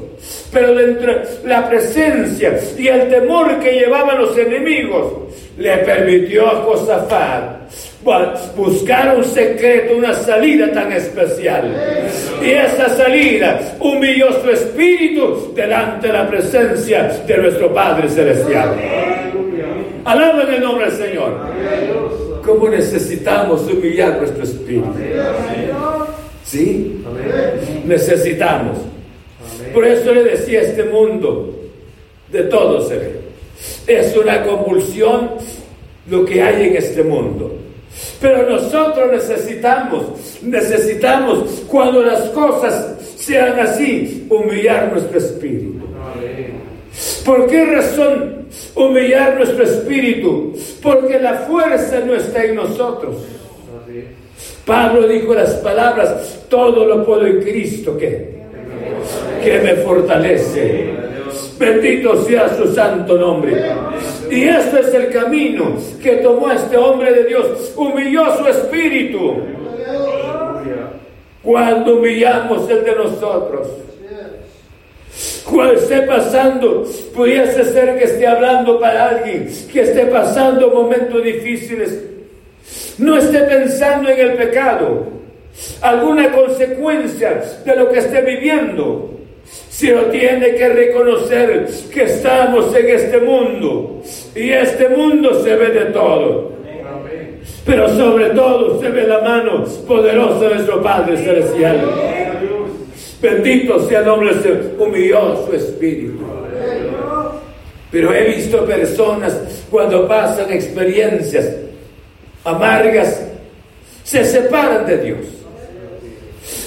[0.53, 1.12] Pero dentro
[1.45, 5.12] la presencia y el temor que llevaban los enemigos
[5.59, 7.55] le permitió a Josafat
[8.57, 11.74] buscar un secreto, una salida tan especial.
[12.42, 18.74] Y esa salida humilló su espíritu delante de la presencia de nuestro Padre Celestial.
[20.05, 21.40] Alaben el nombre del Señor.
[22.44, 24.92] ¿Cómo necesitamos humillar nuestro espíritu?
[26.44, 27.02] ¿Sí?
[27.86, 28.78] Necesitamos.
[29.72, 31.55] Por eso le decía este mundo,
[32.30, 33.24] de todo se.
[33.86, 35.30] Es una convulsión
[36.11, 37.63] lo que hay en este mundo.
[38.20, 40.05] Pero nosotros necesitamos,
[40.42, 45.84] necesitamos cuando las cosas sean así, humillar nuestro espíritu.
[47.24, 50.55] ¿Por qué razón humillar nuestro espíritu?
[50.82, 53.16] Porque la fuerza no está en nosotros.
[54.64, 58.40] Pablo dijo las palabras, todo lo puedo en Cristo que,
[59.42, 61.03] que me fortalece.
[61.59, 63.52] Bendito sea su santo nombre.
[64.30, 67.72] Y este es el camino que tomó este hombre de Dios.
[67.76, 69.36] Humilló su espíritu.
[71.42, 73.68] Cuando humillamos el de nosotros.
[75.44, 76.84] Cuando esté pasando,
[77.14, 82.02] pudiese ser que esté hablando para alguien que esté pasando momentos difíciles.
[82.98, 85.07] No esté pensando en el pecado,
[85.82, 89.14] alguna consecuencia de lo que esté viviendo
[89.68, 94.03] sino tiene que reconocer que estamos en este mundo
[94.34, 96.53] y este mundo se ve de todo.
[97.66, 101.80] Pero sobre todo se ve la mano poderosa de nuestro Padre Celestial.
[103.20, 106.20] Bendito sea el nombre, se humilló su espíritu.
[107.90, 111.51] Pero he visto personas cuando pasan experiencias
[112.45, 113.26] amargas,
[114.03, 115.18] se separan de Dios,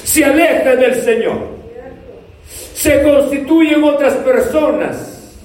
[0.03, 1.56] se alejan del Señor
[2.77, 5.35] se constituyen otras personas.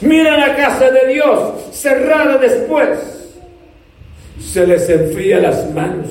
[0.00, 2.98] Mira la casa de Dios cerrada después.
[4.40, 6.06] Se les enfría las manos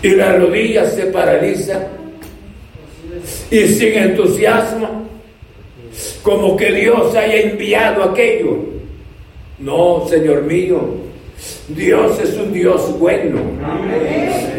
[0.00, 1.88] y las rodillas se paralizan
[3.50, 5.08] y sin entusiasmo,
[6.22, 8.58] como que Dios haya enviado aquello.
[9.58, 10.80] No, Señor mío,
[11.68, 13.40] Dios es un Dios bueno.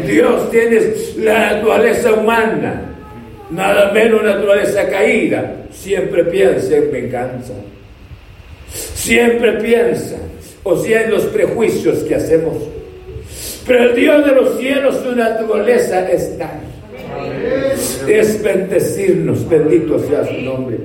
[0.06, 0.80] Dios tiene
[1.16, 2.92] la naturaleza humana
[3.50, 7.52] nada menos naturaleza caída, siempre piensa en venganza.
[8.72, 10.16] Siempre piensa,
[10.64, 12.56] o sea, en los prejuicios que hacemos.
[13.66, 16.60] Pero el Dios de los cielos, su naturaleza es tal.
[18.08, 20.78] Es bendecirnos, bendito sea su nombre.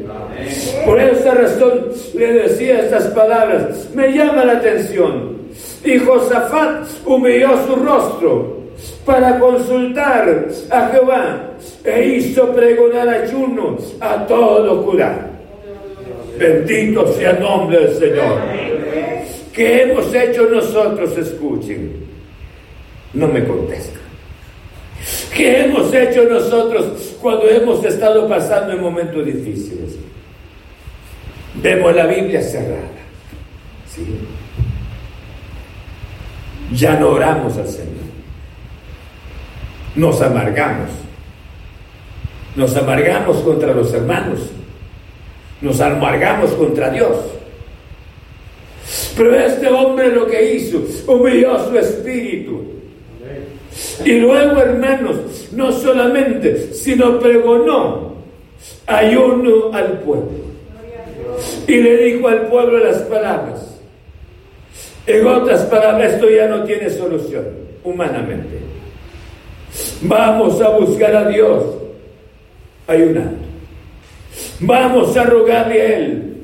[0.86, 5.42] Por esa razón le decía estas palabras, me llama la atención.
[5.84, 8.61] Y Josafat humilló su rostro
[9.06, 11.52] para consultar a Jehová
[11.84, 15.28] e hizo pregonar ayuno a todo Judá.
[16.38, 18.40] Bendito sea el nombre del Señor.
[19.54, 21.18] ¿Qué hemos hecho nosotros?
[21.18, 22.06] Escuchen.
[23.14, 24.02] No me contestan.
[25.36, 29.98] ¿Qué hemos hecho nosotros cuando hemos estado pasando en momentos difíciles?
[31.56, 32.88] Vemos la Biblia cerrada.
[33.94, 34.06] ¿sí?
[36.74, 38.11] Ya no oramos al Señor.
[39.96, 40.90] Nos amargamos
[42.56, 44.40] nos amargamos contra los hermanos.
[45.62, 47.16] Nos amargamos contra Dios.
[49.16, 52.64] Pero este hombre lo que hizo, humilló su espíritu.
[54.04, 58.16] Y luego, hermanos, no solamente, sino pregonó
[58.88, 60.52] ayuno al pueblo.
[61.68, 63.80] Y le dijo al pueblo las palabras.
[65.08, 67.46] En otras palabras, esto ya no tiene solución
[67.84, 68.60] humanamente.
[70.02, 71.64] Vamos a buscar a Dios
[72.88, 73.38] ayunando.
[74.60, 76.38] Vamos a rogarle a Él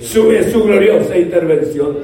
[0.00, 1.98] su, su gloriosa intervención.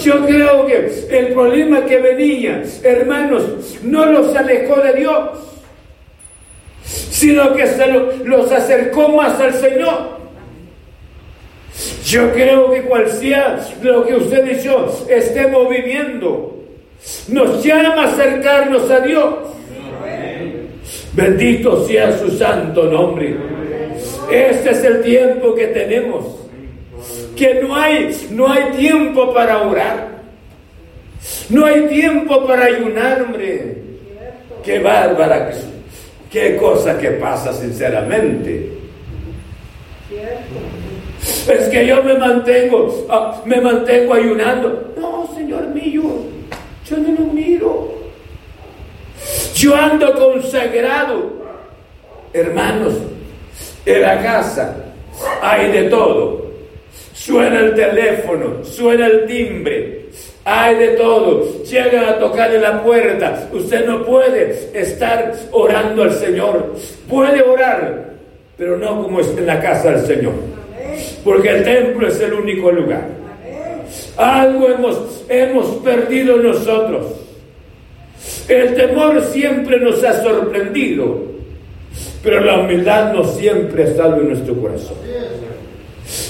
[0.00, 5.30] Yo creo que el problema que venía, hermanos, no los alejó de Dios,
[6.84, 7.86] sino que se
[8.24, 10.14] los acercó más al Señor.
[12.04, 16.63] Yo creo que cual sea lo que usted y yo estemos viviendo,
[17.28, 19.34] nos llama a acercarnos a Dios.
[21.14, 23.36] Bendito sea su santo nombre.
[24.30, 26.24] Este es el tiempo que tenemos.
[27.36, 30.14] Que no hay, no hay tiempo para orar.
[31.48, 33.76] No hay tiempo para ayunar, hombre.
[34.64, 35.50] Qué bárbara,
[36.30, 38.70] qué cosa que pasa sinceramente.
[41.48, 44.94] Es que yo me mantengo, ah, me mantengo ayunando.
[44.98, 46.02] No, Señor mío,
[46.88, 47.94] yo no lo miro.
[49.54, 51.44] Yo ando consagrado.
[52.32, 52.94] Hermanos,
[53.86, 54.76] en la casa
[55.40, 56.44] hay de todo.
[57.12, 60.06] Suena el teléfono, suena el timbre,
[60.44, 61.62] hay de todo.
[61.62, 63.48] Llegan a tocarle la puerta.
[63.52, 66.74] Usted no puede estar orando al Señor.
[67.08, 68.10] Puede orar,
[68.58, 70.34] pero no como es en la casa del Señor.
[71.24, 73.23] Porque el templo es el único lugar.
[74.16, 77.06] Algo hemos, hemos perdido nosotros.
[78.48, 81.22] El temor siempre nos ha sorprendido,
[82.22, 84.96] pero la humildad no siempre ha estado en nuestro corazón.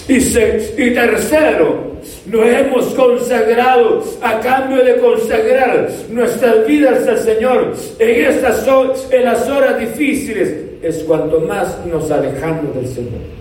[0.08, 1.94] Y, y tercero,
[2.26, 8.66] nos hemos consagrado a cambio de consagrar nuestras vidas al Señor en estas
[9.10, 13.34] en las horas difíciles es cuanto más nos alejamos del Señor.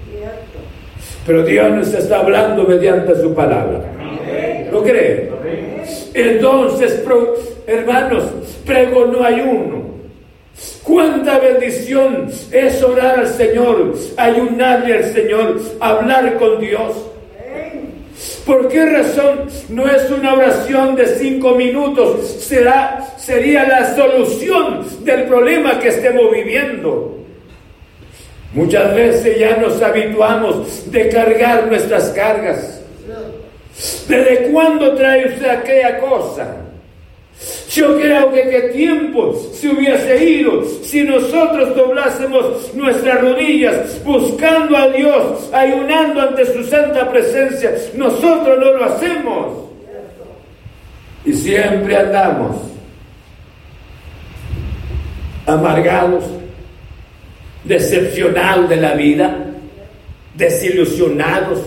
[1.26, 4.03] Pero Dios nos está hablando mediante su palabra.
[4.74, 5.30] ¿Lo cree?
[6.16, 7.04] Entonces,
[7.68, 8.24] hermanos,
[8.66, 9.84] pregonó ayuno.
[10.82, 16.92] Cuánta bendición es orar al Señor, ayunarle al Señor, hablar con Dios.
[18.46, 22.28] ¿Por qué razón no es una oración de cinco minutos?
[22.28, 27.20] Será, sería la solución del problema que estemos viviendo.
[28.54, 32.83] Muchas veces ya nos habituamos de cargar nuestras cargas.
[34.08, 36.58] ¿Desde cuándo trae usted aquella cosa?
[37.72, 44.90] Yo creo que qué tiempo se hubiese ido si nosotros doblásemos nuestras rodillas buscando a
[44.90, 47.74] Dios, ayunando ante su santa presencia.
[47.96, 49.48] Nosotros no lo hacemos.
[51.26, 52.58] Y siempre andamos
[55.48, 56.26] amargados,
[57.64, 59.36] decepcionados de la vida,
[60.36, 61.60] desilusionados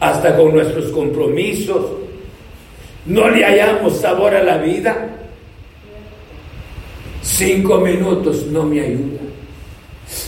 [0.00, 1.84] hasta con nuestros compromisos.
[3.06, 5.08] No le hallamos sabor a la vida.
[7.22, 9.20] Cinco minutos no me ayuda.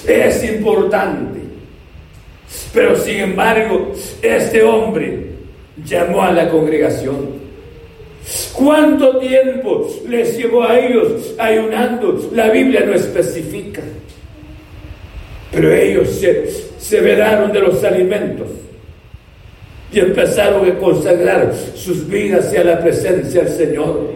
[0.07, 1.41] Es importante.
[2.73, 3.93] Pero sin embargo,
[4.23, 5.27] este hombre
[5.85, 7.41] llamó a la congregación.
[8.53, 12.31] ¿Cuánto tiempo les llevó a ellos ayunando?
[12.33, 13.83] La Biblia no especifica.
[15.53, 16.47] Pero ellos se,
[16.79, 18.49] se vedaron de los alimentos
[19.93, 24.11] y empezaron a consagrar sus vidas hacia la presencia del Señor.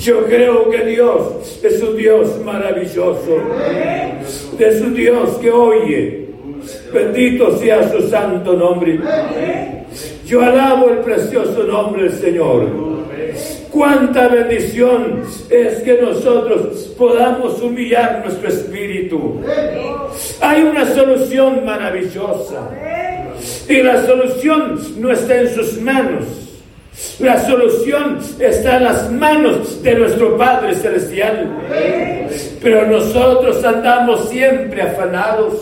[0.00, 3.38] Yo creo que Dios es un Dios maravilloso,
[4.58, 6.22] es un Dios que oye.
[6.92, 8.98] Bendito sea su santo nombre.
[10.26, 12.66] Yo alabo el precioso nombre del Señor.
[13.70, 19.40] Cuánta bendición es que nosotros podamos humillar nuestro espíritu.
[20.40, 22.70] Hay una solución maravillosa.
[23.68, 26.24] Y la solución no está en sus manos.
[27.18, 31.50] La solución está en las manos de nuestro Padre Celestial.
[32.60, 35.54] Pero nosotros andamos siempre afanados.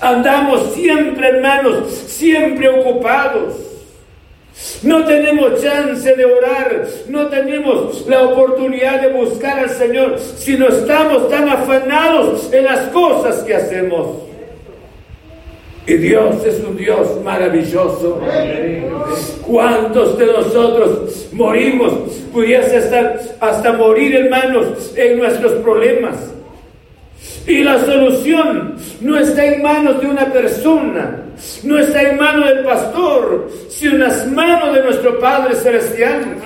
[0.00, 3.54] Andamos siempre, hermanos, siempre ocupados.
[4.82, 10.68] No tenemos chance de orar, no tenemos la oportunidad de buscar al Señor si no
[10.68, 14.25] estamos tan afanados en las cosas que hacemos.
[15.86, 18.20] Y Dios es un Dios maravilloso.
[19.46, 21.92] ¿Cuántos de nosotros morimos?
[22.32, 26.16] Pudiese estar hasta morir, hermanos, en nuestros problemas.
[27.46, 31.22] Y la solución no está en manos de una persona,
[31.62, 36.36] no está en manos del pastor, sino en las manos de nuestro Padre Celestial.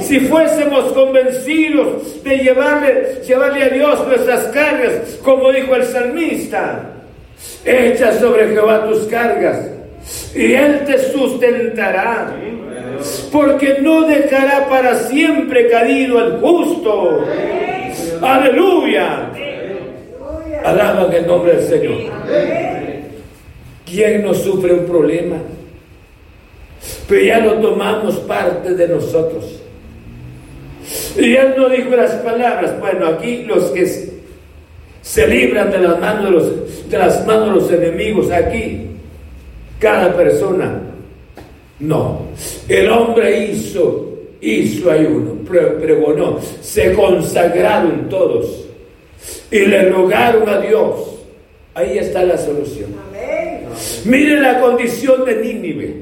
[0.00, 6.93] Si fuésemos convencidos de llevarle, llevarle a Dios nuestras cargas, como dijo el salmista,
[7.64, 9.68] Echa sobre Jehová tus cargas
[10.34, 12.34] y Él te sustentará.
[13.32, 17.24] Porque no dejará para siempre caído al justo.
[18.20, 19.30] Aleluya.
[20.64, 22.12] Alaban el nombre del Señor.
[23.84, 25.36] ¿Quién no sufre un problema?
[27.08, 29.60] Pero ya lo tomamos parte de nosotros.
[31.18, 32.78] Y Él no dijo las palabras.
[32.80, 34.13] Bueno, aquí los que
[35.04, 38.86] se libran de las manos de los, de las manos de los enemigos aquí.
[39.78, 40.80] Cada persona.
[41.78, 42.22] No.
[42.66, 48.64] El hombre hizo, hizo ayuno, pregonó, se consagraron todos
[49.50, 51.18] y le rogaron a Dios.
[51.74, 52.94] Ahí está la solución.
[54.06, 55.96] Miren la condición de Nínive.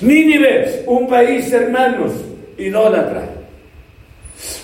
[0.00, 2.10] Nínive, un país, hermanos,
[2.56, 3.27] idólatra.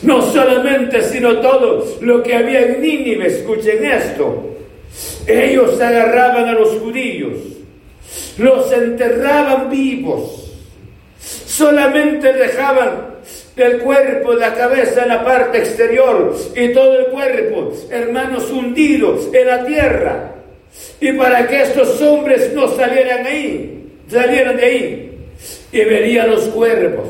[0.04, 4.50] No solamente, sino todo lo que había en Nínive, escuchen esto.
[5.26, 7.38] Ellos agarraban a los judíos,
[8.38, 10.52] los enterraban vivos,
[11.18, 13.14] solamente dejaban
[13.56, 19.64] el cuerpo, la cabeza la parte exterior y todo el cuerpo, hermanos, hundidos en la
[19.64, 20.34] tierra.
[21.00, 25.18] Y para que estos hombres no salieran ahí, salieran de ahí,
[25.72, 27.08] y verían los cuervos,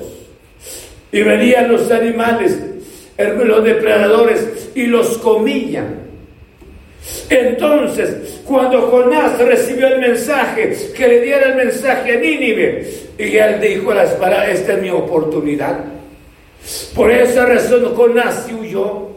[1.11, 2.59] y verían los animales,
[3.19, 6.05] los depredadores, y los comían.
[7.29, 12.89] Entonces, cuando Jonás recibió el mensaje, que le diera el mensaje a Nínive,
[13.19, 15.81] y él dijo las palabras, esta es mi oportunidad.
[16.95, 19.15] Por esa razón Jonás huyó.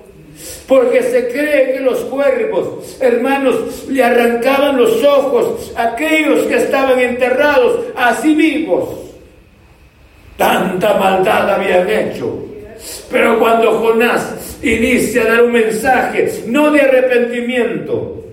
[0.67, 6.99] Porque se cree que los cuervos, hermanos, le arrancaban los ojos a aquellos que estaban
[6.99, 8.89] enterrados, así vivos.
[10.35, 12.47] Tanta maldad habían hecho.
[13.11, 18.25] Pero cuando Jonás inicia a dar un mensaje, no de arrepentimiento,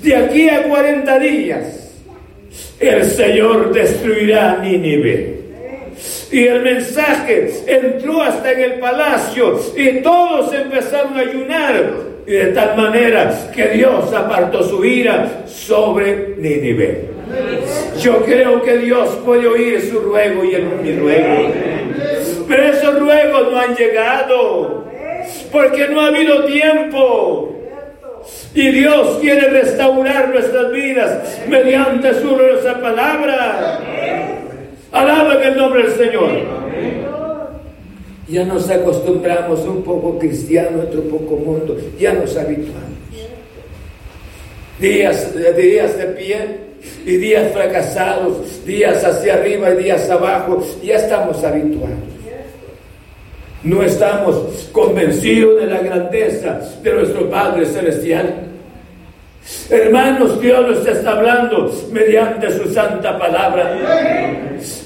[0.00, 1.86] de aquí a 40 días,
[2.80, 5.36] el Señor destruirá Nínive.
[6.30, 12.06] Y el mensaje entró hasta en el palacio y todos empezaron a ayunar.
[12.26, 17.16] Y de tal manera que Dios apartó su ira sobre Nínive.
[18.00, 21.52] Yo creo que Dios puede oír su ruego y el, mi ruego.
[22.48, 22.85] Pero ruegos
[23.58, 24.84] han llegado.
[25.52, 27.52] Porque no ha habido tiempo.
[28.54, 33.80] Y Dios quiere restaurar nuestras vidas mediante su gloriosa palabra.
[34.92, 36.30] Alaben el nombre del Señor.
[38.28, 41.76] Ya nos acostumbramos un poco cristiano, otro poco mundo.
[41.98, 42.96] Ya nos habituamos.
[44.80, 46.36] Días, días de pie
[47.06, 50.62] y días fracasados, días hacia arriba y días abajo.
[50.82, 52.15] Ya estamos habituados.
[53.62, 58.46] No estamos convencidos de la grandeza de nuestro Padre Celestial.
[59.70, 63.78] Hermanos, Dios nos está hablando mediante su santa palabra.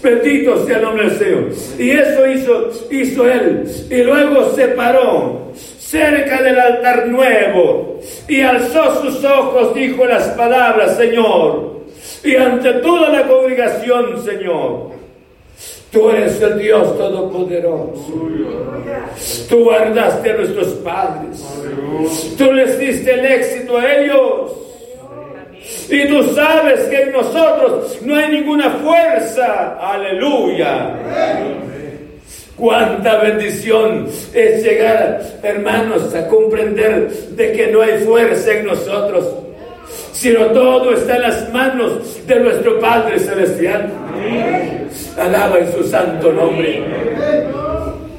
[0.03, 1.49] Bendito sea el nombre del Señor.
[1.79, 3.64] Y eso hizo, hizo él.
[3.91, 10.97] Y luego se paró cerca del altar nuevo y alzó sus ojos, dijo las palabras,
[10.97, 11.81] Señor.
[12.23, 14.91] Y ante toda la congregación, Señor,
[15.91, 18.28] Tú eres el Dios Todopoderoso.
[19.49, 21.45] Tú guardaste a nuestros padres.
[22.38, 24.53] Tú les diste el éxito a ellos.
[25.88, 29.78] Y tú sabes que en nosotros no hay ninguna fuerza.
[29.80, 30.97] Aleluya.
[32.57, 39.24] Cuánta bendición es llegar, hermanos, a comprender de que no hay fuerza en nosotros,
[40.13, 43.91] sino todo está en las manos de nuestro Padre Celestial.
[45.19, 46.85] Alaba en su santo nombre.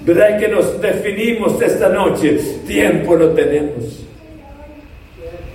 [0.05, 2.39] ¿Verdad que nos definimos esta noche?
[2.65, 4.05] Tiempo no tenemos.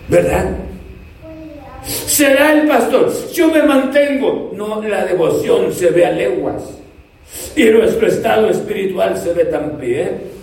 [0.08, 0.56] ¿Verdad?
[1.84, 3.12] Será el pastor.
[3.32, 4.52] Yo me mantengo.
[4.54, 6.62] No, la devoción se ve a leguas.
[7.56, 10.36] Y nuestro estado espiritual se ve también.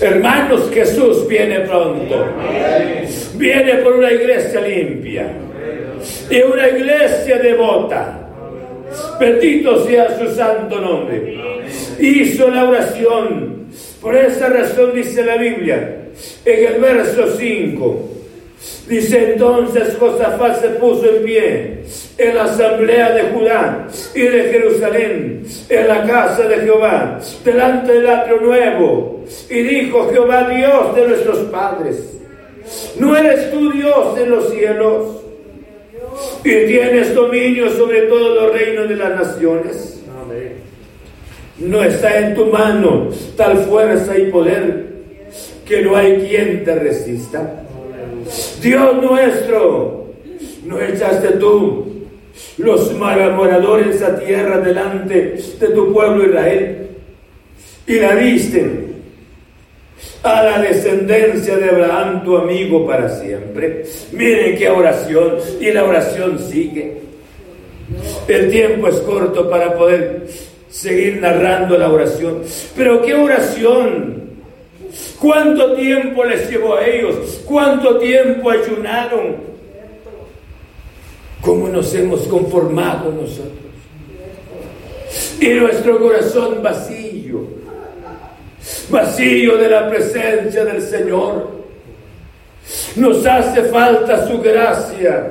[0.00, 2.26] Hermanos, Jesús viene pronto.
[3.34, 5.32] Viene por una iglesia limpia.
[6.30, 8.20] Y una iglesia devota.
[9.18, 11.36] Bendito sea su santo nombre.
[11.98, 13.66] Hizo la oración.
[14.00, 16.04] Por esa razón dice la Biblia
[16.44, 18.10] en el verso 5.
[18.88, 21.78] Dice entonces Josafat se puso en pie
[22.18, 28.06] en la asamblea de Judá y de Jerusalén, en la casa de Jehová, delante del
[28.08, 32.18] atrio nuevo, y dijo Jehová Dios de nuestros padres,
[32.98, 35.20] ¿no eres tú Dios en los cielos?
[36.44, 40.02] Y tienes dominio sobre todos los reinos de las naciones.
[41.58, 44.86] No está en tu mano tal fuerza y poder
[45.64, 47.63] que no hay quien te resista.
[48.64, 50.06] Dios nuestro,
[50.64, 51.84] no echaste tú
[52.56, 56.88] los moradores a tierra delante de tu pueblo Israel
[57.86, 58.84] y la diste
[60.22, 63.84] a la descendencia de Abraham, tu amigo para siempre.
[64.12, 67.02] Miren qué oración, y la oración sigue.
[68.26, 70.26] El tiempo es corto para poder
[70.70, 72.42] seguir narrando la oración.
[72.74, 74.23] Pero qué oración.
[75.20, 77.40] ¿Cuánto tiempo les llevó a ellos?
[77.46, 79.36] ¿Cuánto tiempo ayunaron?
[81.40, 83.64] ¿Cómo nos hemos conformado nosotros?
[85.40, 87.42] Y nuestro corazón vacío,
[88.88, 91.50] vacío de la presencia del Señor.
[92.96, 95.30] Nos hace falta su gracia.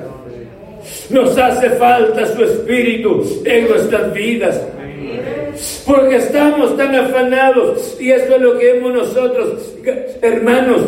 [1.10, 4.62] Nos hace falta su espíritu en nuestras vidas.
[5.86, 9.74] Porque estamos tan afanados y esto es lo que hemos nosotros,
[10.22, 10.82] hermanos,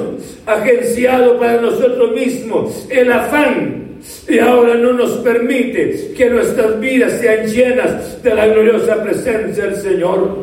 [0.46, 3.86] agenciado para nosotros mismos, el afán.
[4.28, 9.76] Y ahora no nos permite que nuestras vidas sean llenas de la gloriosa presencia del
[9.76, 10.38] Señor.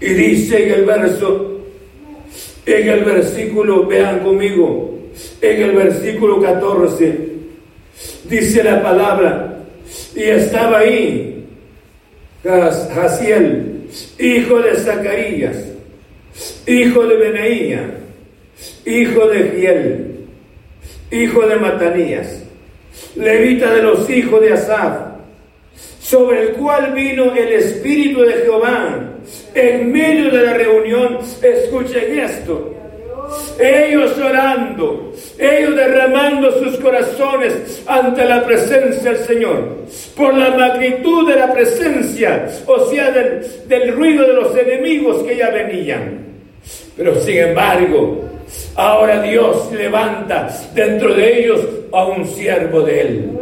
[0.00, 1.60] Y dice en el verso,
[2.66, 4.98] en el versículo, vean conmigo,
[5.40, 7.18] en el versículo 14,
[8.28, 9.64] dice la palabra,
[10.16, 11.41] y estaba ahí
[12.44, 13.88] Jaciel,
[14.18, 15.56] hijo de Zacarías,
[16.66, 17.94] hijo de Benaía,
[18.84, 20.14] hijo de Giel,
[21.10, 22.42] hijo de Matanías,
[23.14, 25.12] levita de los hijos de Asaf,
[26.00, 29.12] sobre el cual vino el Espíritu de Jehová
[29.54, 31.18] en medio de la reunión.
[31.42, 32.81] Escuchen esto
[33.58, 39.76] ellos orando, ellos derramando sus corazones ante la presencia del Señor,
[40.16, 45.36] por la magnitud de la presencia, o sea, del, del ruido de los enemigos que
[45.36, 46.26] ya venían.
[46.96, 48.24] Pero sin embargo,
[48.76, 51.60] ahora Dios levanta dentro de ellos
[51.92, 53.41] a un siervo de Él.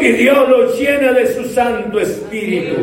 [0.00, 2.76] Y Dios lo llena de su Santo Espíritu.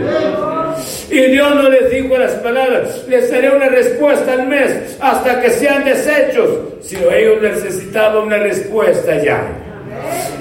[1.09, 5.49] Y Dios no les dijo las palabras, les daré una respuesta al mes hasta que
[5.49, 6.49] sean deshechos,
[6.81, 9.49] sino ellos necesitaban una respuesta ya.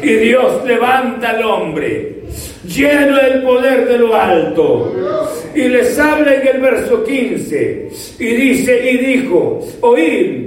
[0.03, 2.17] Y Dios levanta al hombre,
[2.67, 4.93] lleno del poder de lo alto,
[5.55, 10.47] y les habla en el verso 15, y dice, y dijo, oíd,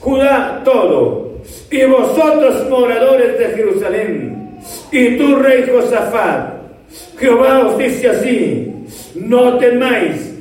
[0.00, 4.37] Judá todo, y vosotros moradores de Jerusalén,
[4.90, 6.54] y tú rey Josafat,
[7.18, 8.72] Jehová os dice así,
[9.14, 10.34] no temáis,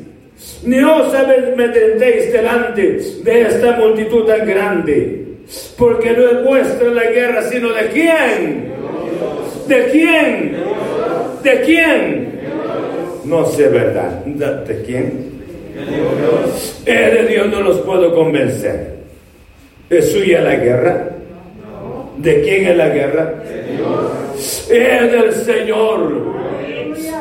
[0.63, 5.23] ni os amedrentéis delante de esta multitud tan grande,
[5.77, 8.77] porque no es vuestra la guerra, sino de quién.
[9.67, 10.55] ¿De quién?
[11.43, 12.39] ¿De quién?
[13.25, 14.23] No sé, ¿verdad?
[14.25, 15.37] ¿De quién?
[16.85, 18.95] Es de Dios no los puedo convencer.
[19.89, 21.09] ¿Es suya la guerra?
[22.17, 23.43] ¿De quién es la guerra?
[24.35, 26.37] Es del Señor.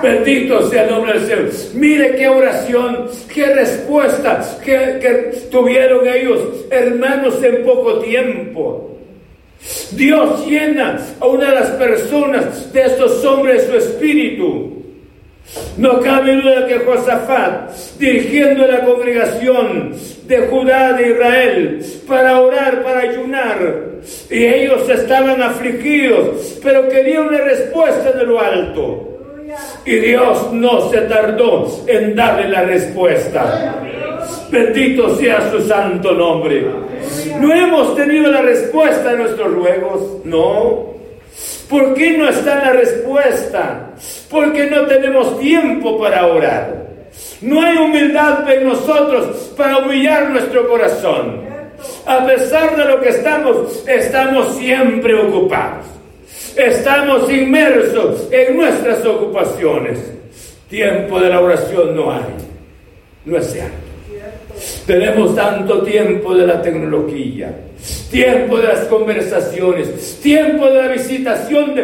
[0.03, 1.75] Bendito sea el nombre del Señor.
[1.75, 6.41] Mire qué oración, qué respuesta que, tuvieron ellos,
[6.71, 8.97] hermanos, en poco tiempo.
[9.93, 14.76] Dios llena a una de las personas de estos hombres su espíritu.
[15.77, 19.93] No cabe duda que Josafat, dirigiendo la congregación
[20.27, 23.87] de Judá de Israel para orar, para ayunar,
[24.31, 29.13] y ellos estaban afligidos, pero querían una respuesta de lo alto.
[29.85, 33.83] Y Dios no se tardó en darle la respuesta.
[34.51, 36.67] Bendito sea su santo nombre.
[37.41, 40.96] No hemos tenido la respuesta a nuestros ruegos, no.
[41.69, 43.91] ¿Por qué no está la respuesta?
[44.31, 46.87] Porque no tenemos tiempo para orar.
[47.41, 51.45] No hay humildad en nosotros para humillar nuestro corazón.
[52.07, 55.87] A pesar de lo que estamos, estamos siempre ocupados.
[56.57, 59.99] Estamos inmersos en nuestras ocupaciones.
[60.71, 62.23] Tiempo de la oración no hay.
[63.25, 63.86] No es cierto.
[64.87, 67.55] Tenemos tanto tiempo de la tecnología,
[68.11, 71.75] tiempo de las conversaciones, tiempo de la visitación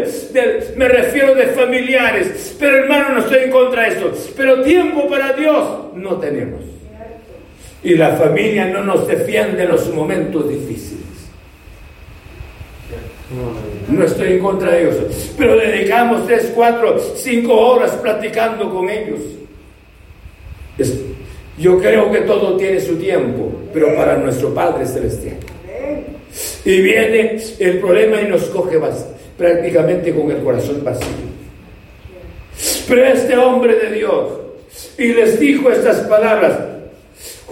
[0.76, 5.32] me refiero de familiares, pero hermano no estoy en contra de eso, pero tiempo para
[5.32, 6.60] Dios no tenemos.
[7.84, 11.02] Y la familia no nos defiende en los momentos difíciles.
[13.88, 14.96] No estoy en contra de ellos,
[15.36, 19.20] pero dedicamos tres, cuatro, cinco horas platicando con ellos.
[21.58, 25.36] Yo creo que todo tiene su tiempo, pero para nuestro Padre Celestial.
[26.64, 28.78] Y viene el problema y nos coge
[29.36, 31.32] prácticamente con el corazón vacío.
[32.88, 34.28] Pero este hombre de Dios,
[34.98, 36.58] y les dijo estas palabras,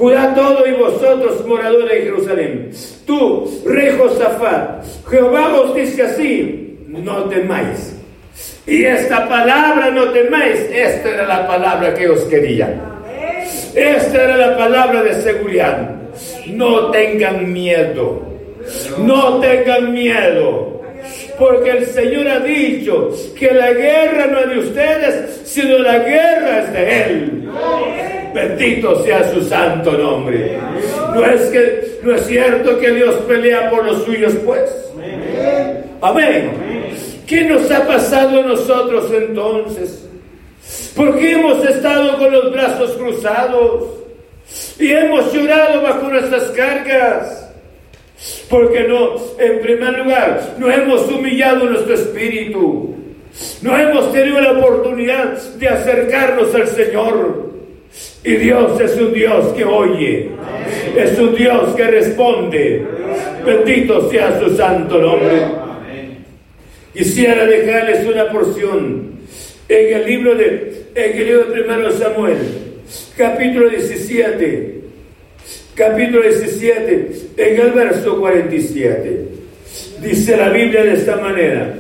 [0.01, 2.71] Judá todo y vosotros moradores de Jerusalén.
[3.07, 7.97] Tú, rey Josafat, Jehová os dice así, no temáis.
[8.67, 12.81] Y esta palabra no temáis, esta era la palabra que os quería.
[13.75, 15.91] Esta era la palabra de seguridad.
[16.47, 18.23] No tengan miedo.
[18.99, 20.81] No tengan miedo.
[21.39, 26.61] Porque el Señor ha dicho que la guerra no es de ustedes, sino la guerra
[26.61, 27.51] es de Él.
[28.35, 30.59] Bendito sea su santo nombre.
[31.15, 34.71] No es que no es cierto que Dios pelea por los suyos, pues.
[36.03, 36.51] Amén.
[37.27, 40.10] ¿Qué nos ha pasado a nosotros entonces?
[40.95, 43.85] Porque hemos estado con los brazos cruzados
[44.79, 47.49] y hemos llorado bajo nuestras cargas.
[48.49, 52.95] Porque no, en primer lugar, no hemos humillado nuestro espíritu.
[53.63, 57.51] No hemos tenido la oportunidad de acercarnos al Señor.
[58.23, 60.31] Y Dios es un Dios que oye,
[60.97, 62.87] es un Dios que responde.
[63.45, 65.47] Bendito sea su santo nombre.
[66.93, 69.20] Quisiera dejarles una porción
[69.71, 72.39] en el libro de, en el libro de Samuel,
[73.17, 74.81] capítulo 17,
[75.77, 79.25] capítulo 17, en el verso 47.
[80.03, 81.73] Dice la Biblia de esta manera.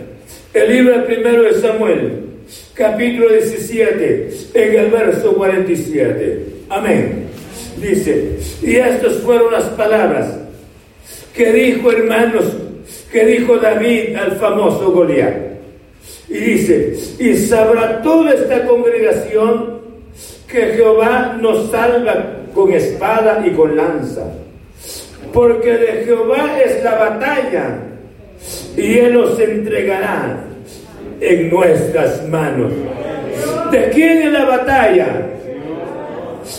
[0.54, 2.12] El libro primero de Samuel,
[2.74, 6.46] capítulo 17, en el verso 47.
[6.68, 7.24] Amén.
[7.82, 10.38] Dice, y estas fueron las palabras
[11.34, 12.44] que dijo, hermanos,
[13.10, 15.49] que dijo David al famoso Goliat.
[16.30, 19.80] Y dice, y sabrá toda esta congregación
[20.46, 24.22] que Jehová nos salva con espada y con lanza.
[25.32, 27.78] Porque de Jehová es la batalla
[28.76, 30.38] y Él nos entregará
[31.20, 32.72] en nuestras manos.
[33.72, 35.26] ¿De quién es la batalla?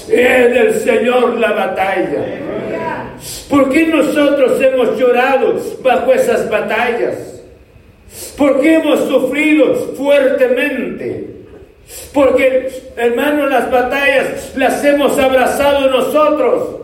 [0.10, 2.26] Es del Señor la batalla.
[3.50, 7.41] ¿Por qué nosotros hemos llorado bajo esas batallas?
[8.38, 11.28] ¿Por qué hemos sufrido fuertemente?
[12.14, 16.78] Porque, hermano, las batallas las hemos abrazado nosotros.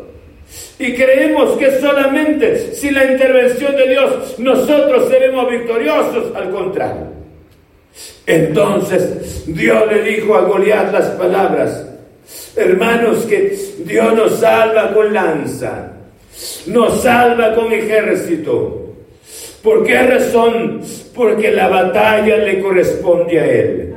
[0.80, 6.36] Y creemos que solamente sin la intervención de Dios nosotros seremos victoriosos.
[6.36, 7.08] Al contrario.
[8.26, 11.86] Entonces Dios le dijo a Goliat las palabras.
[12.56, 15.94] Hermanos, que Dios nos salva con lanza
[16.68, 18.87] nos salva con ejército.
[19.68, 20.80] ¿Por qué razón?
[21.14, 23.94] Porque la batalla le corresponde a Él.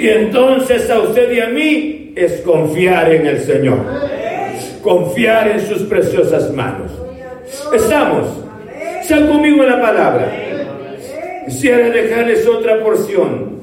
[0.00, 3.78] Y entonces a usted y a mí es confiar en el Señor.
[4.82, 6.90] Confiar en sus preciosas manos.
[7.72, 8.26] Estamos.
[9.04, 10.28] Sean conmigo en la palabra.
[11.46, 13.60] Quisiera dejarles otra porción.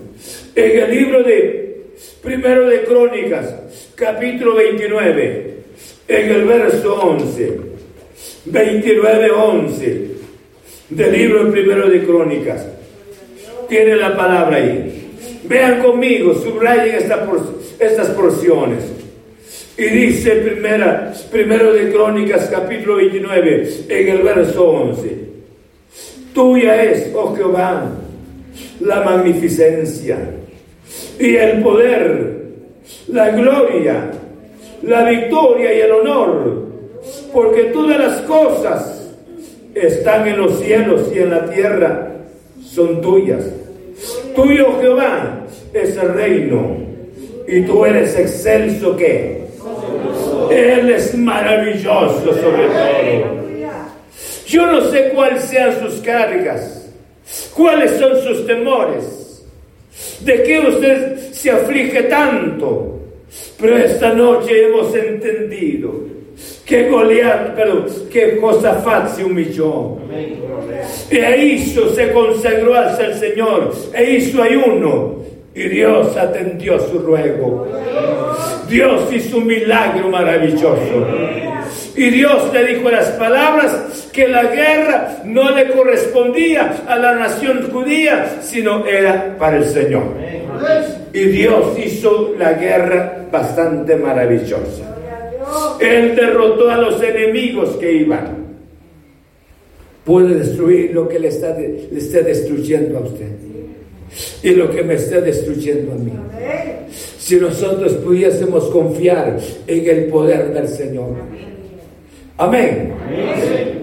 [0.55, 1.87] En el libro de
[2.21, 3.53] Primero de Crónicas,
[3.95, 5.55] capítulo 29,
[6.07, 7.73] en el verso 11.
[8.49, 10.12] 29.11
[10.95, 12.65] del libro primero de Crónicas.
[13.69, 15.11] Tiene la palabra ahí.
[15.45, 18.83] Vean conmigo, subrayen estas porciones.
[19.77, 25.17] Y dice primera, primero de Crónicas, capítulo 29, en el verso 11.
[26.33, 27.91] Tuya es, oh Jehová,
[28.79, 30.17] la magnificencia
[31.19, 32.43] y el poder,
[33.07, 34.11] la gloria,
[34.83, 36.73] la victoria y el honor
[37.31, 39.02] porque todas las cosas
[39.75, 42.11] están en los cielos y en la tierra,
[42.63, 43.43] son tuyas.
[44.35, 46.77] Tuyo Jehová es el reino
[47.47, 49.43] y tú eres excelso que
[50.51, 53.43] Él es maravilloso sobre todo.
[54.47, 56.91] Yo no sé cuáles sean sus cargas,
[57.55, 59.45] cuáles son sus temores,
[60.21, 62.99] de qué usted se aflige tanto,
[63.59, 65.91] pero esta noche hemos entendido
[66.65, 69.97] que Goliat, pero que Josafat se humilló.
[71.09, 75.17] E hizo, se consagró hacia el Señor, e hizo ayuno,
[75.53, 77.67] y Dios atendió su ruego.
[78.69, 81.07] Dios hizo un milagro maravilloso.
[81.95, 87.69] Y Dios le dijo las palabras que la guerra no le correspondía a la nación
[87.71, 90.03] judía, sino era para el Señor.
[91.13, 94.92] Y Dios hizo la guerra bastante maravillosa.
[95.79, 98.43] Él derrotó a los enemigos que iban.
[100.05, 103.29] Puede destruir lo que le, está, le esté destruyendo a usted
[104.43, 106.11] y lo que me está destruyendo a mí.
[107.17, 111.15] Si nosotros pudiésemos confiar en el poder del Señor.
[112.37, 112.93] Amén.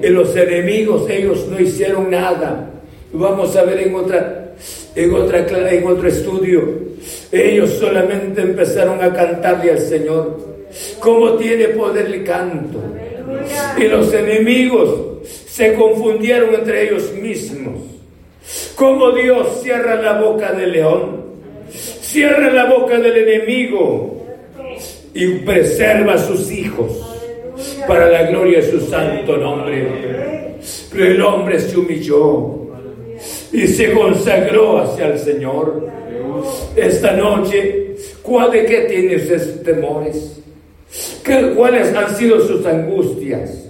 [0.03, 2.71] Y los enemigos, ellos no hicieron nada.
[3.12, 4.55] Vamos a ver en otra,
[4.95, 6.62] en otra, en otro estudio.
[7.33, 10.51] Ellos solamente empezaron a cantarle al Señor
[10.99, 12.79] cómo tiene poder el canto.
[13.79, 17.75] Y los enemigos se confundieron entre ellos mismos.
[18.75, 21.25] Cómo Dios cierra la boca del león,
[21.71, 24.27] cierra la boca del enemigo
[25.14, 26.91] y preserva a sus hijos
[27.87, 30.57] para la gloria de su santo nombre.
[30.93, 32.61] Pero el hombre se humilló
[33.53, 35.89] y se consagró hacia el Señor.
[36.75, 40.41] Esta noche, ¿cuál de qué tienes temores?
[41.57, 43.66] ¿Cuáles han sido sus angustias?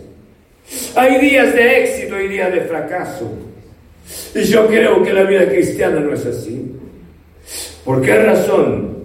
[0.94, 3.30] Hay días de éxito y días de fracaso.
[4.34, 6.72] Y yo creo que la vida cristiana no es así.
[7.84, 8.98] ¿Por qué razón?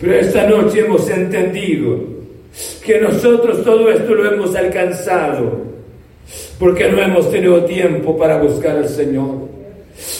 [0.00, 2.00] Pero esta noche hemos entendido
[2.84, 5.62] que nosotros todo esto lo hemos alcanzado
[6.58, 9.48] porque no hemos tenido tiempo para buscar al Señor.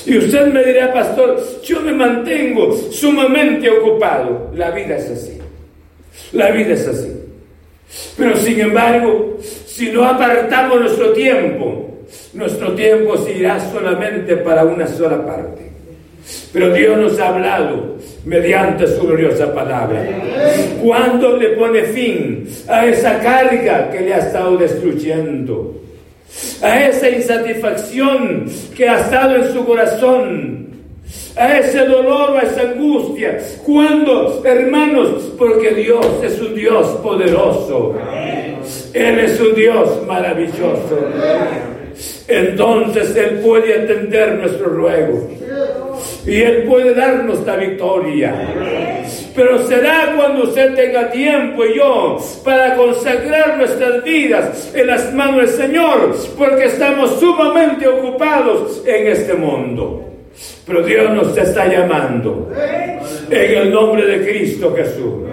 [0.07, 4.50] Y usted me dirá, pastor, yo me mantengo sumamente ocupado.
[4.55, 5.38] La vida es así.
[6.32, 7.22] La vida es así.
[8.16, 11.90] Pero sin embargo, si no apartamos nuestro tiempo,
[12.34, 15.70] nuestro tiempo se irá solamente para una sola parte.
[16.53, 20.07] Pero Dios nos ha hablado mediante su gloriosa palabra.
[20.82, 25.80] Cuando le pone fin a esa carga que le ha estado destruyendo,
[26.62, 30.68] a esa insatisfacción que ha estado en su corazón,
[31.36, 33.38] a ese dolor, a esa angustia.
[33.64, 37.94] Cuando, hermanos, porque Dios es un Dios poderoso.
[38.92, 40.98] Él es un Dios maravilloso.
[42.28, 45.28] Entonces Él puede atender nuestro ruego.
[46.26, 48.34] Y Él puede darnos la victoria.
[49.34, 55.36] Pero será cuando usted tenga tiempo y yo para consagrar nuestras vidas en las manos
[55.36, 60.11] del Señor, porque estamos sumamente ocupados en este mundo.
[60.66, 62.51] Pero Dios nos está llamando
[63.30, 65.24] en el nombre de Cristo Jesús.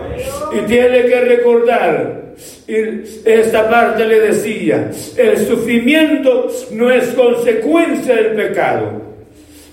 [0.52, 2.34] Y tiene que recordar,
[2.68, 9.02] esta parte le decía, el sufrimiento no es consecuencia del pecado,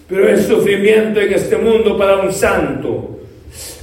[0.09, 3.19] pero es sufrimiento en este mundo para un santo.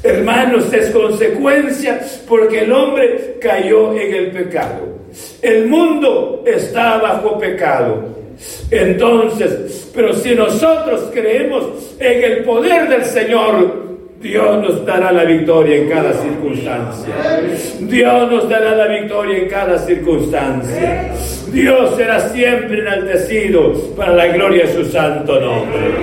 [0.03, 4.99] Hermanos, es consecuencia porque el hombre cayó en el pecado.
[5.41, 8.22] El mundo está bajo pecado.
[8.71, 13.83] Entonces, pero si nosotros creemos en el poder del Señor,
[14.23, 17.13] Dios nos dará la victoria en cada circunstancia.
[17.81, 21.11] Dios nos dará la victoria en cada circunstancia.
[21.51, 25.93] Dios será siempre enaltecido para la gloria de su santo nombre.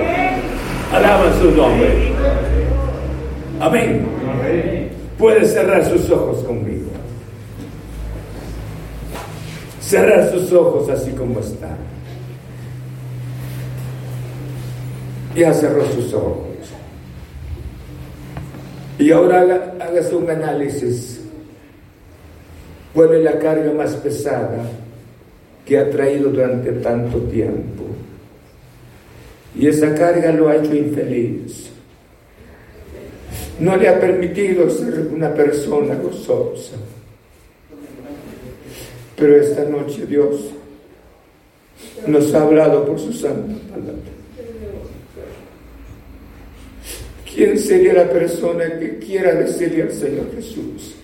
[0.93, 1.89] Alaba su nombre.
[3.59, 4.07] Amén.
[5.17, 6.91] Puede cerrar sus ojos conmigo.
[9.81, 11.77] Cerrar sus ojos así como está.
[15.35, 16.47] Ya cerró sus ojos.
[18.99, 21.21] Y ahora hágase un análisis.
[22.93, 24.65] ¿Cuál es la carga más pesada
[25.65, 27.85] que ha traído durante tanto tiempo?
[29.55, 31.71] Y esa carga lo ha hecho infeliz.
[33.59, 36.77] No le ha permitido ser una persona gozosa.
[39.17, 40.41] Pero esta noche Dios
[42.07, 44.20] nos ha hablado por su santa palabra.
[47.33, 50.97] ¿Quién sería la persona que quiera decirle al Señor Jesús?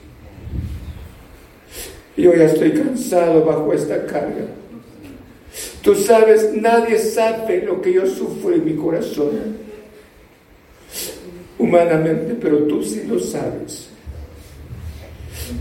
[2.16, 4.46] Yo ya estoy cansado bajo esta carga.
[5.82, 9.56] Tú sabes, nadie sabe lo que yo sufro en mi corazón.
[11.58, 13.88] Humanamente, pero tú sí lo sabes.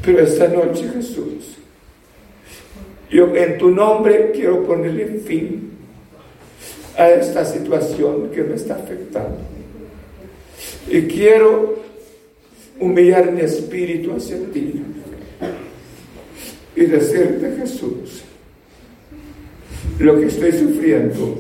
[0.04, 1.58] Pero esta noche, Jesús,
[3.10, 5.75] yo en tu nombre quiero ponerle fin
[6.98, 9.38] a esta situación que me está afectando.
[10.88, 11.76] Y quiero
[12.80, 14.82] humillar mi espíritu hacia ti
[16.76, 18.24] y decirte, Jesús,
[20.00, 21.40] lo que estoy sufriendo.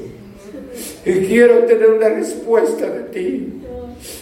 [1.06, 3.54] Y quiero tener una respuesta de ti,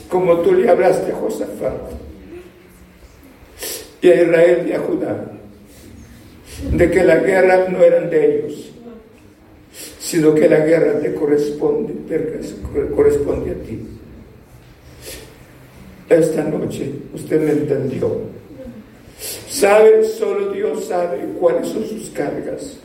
[0.09, 1.73] como tú le hablaste a Josafat
[4.01, 5.31] y a Israel y a Judá,
[6.71, 8.72] de que la guerra no eran de ellos,
[10.04, 11.93] sino que la guerra te corresponde,
[12.93, 13.80] corresponde a ti.
[16.10, 18.20] Esta noche usted me entendió.
[19.47, 22.80] Sabe, solo Dios sabe cuáles son sus cargas,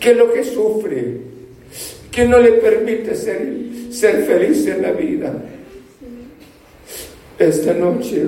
[0.00, 1.18] qué es lo que sufre,
[2.10, 3.46] qué no le permite ser,
[3.90, 5.34] ser feliz en la vida.
[7.38, 8.24] Esta noche,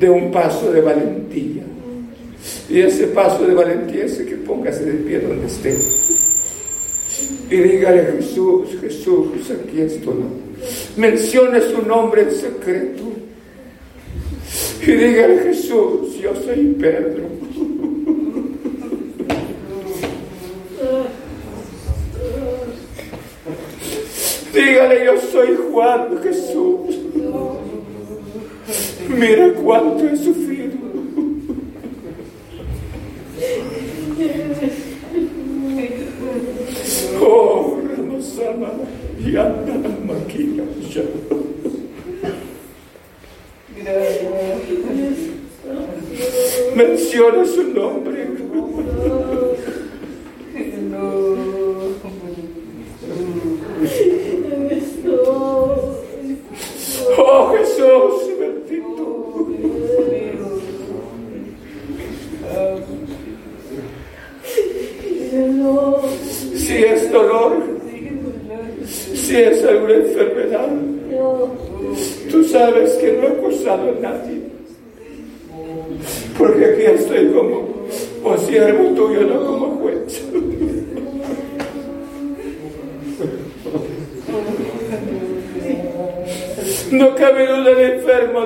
[0.00, 1.62] de un paso de valentía.
[2.70, 5.76] Y ese paso de valentía es que póngase de pie donde esté.
[7.50, 10.14] Y dígale Jesús, Jesús, aquí estoy
[10.96, 13.04] mencione su nombre en secreto
[14.82, 17.24] y dígale Jesús, yo soy Pedro.
[24.52, 26.98] Dígale, yo soy Juan Jesús.
[29.08, 30.49] Mira cuánto he sufrido.
[37.22, 38.68] Oh, Ramasama,
[39.38, 40.64] anda maquilla,
[46.76, 48.28] Menciona su nombre.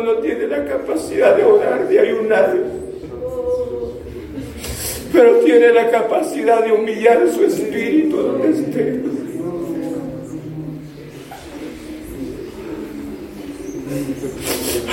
[0.03, 2.57] No tiene la capacidad de orar, de ayunar,
[5.13, 9.01] pero tiene la capacidad de humillar su espíritu donde esté.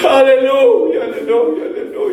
[0.08, 2.11] Aleluya, aleluya, aleluya.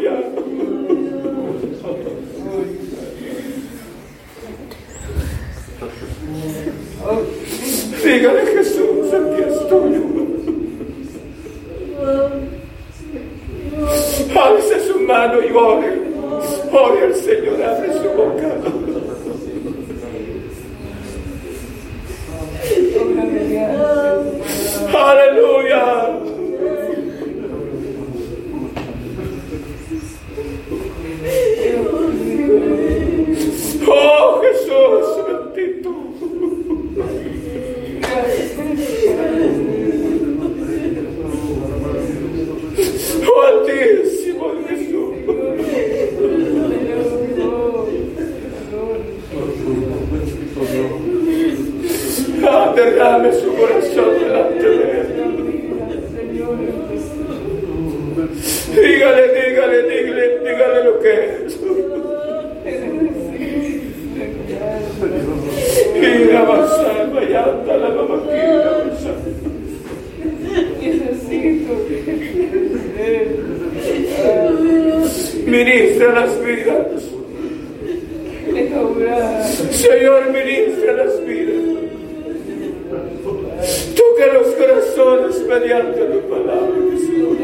[85.61, 87.39] Mediante tu palabra, Jesús.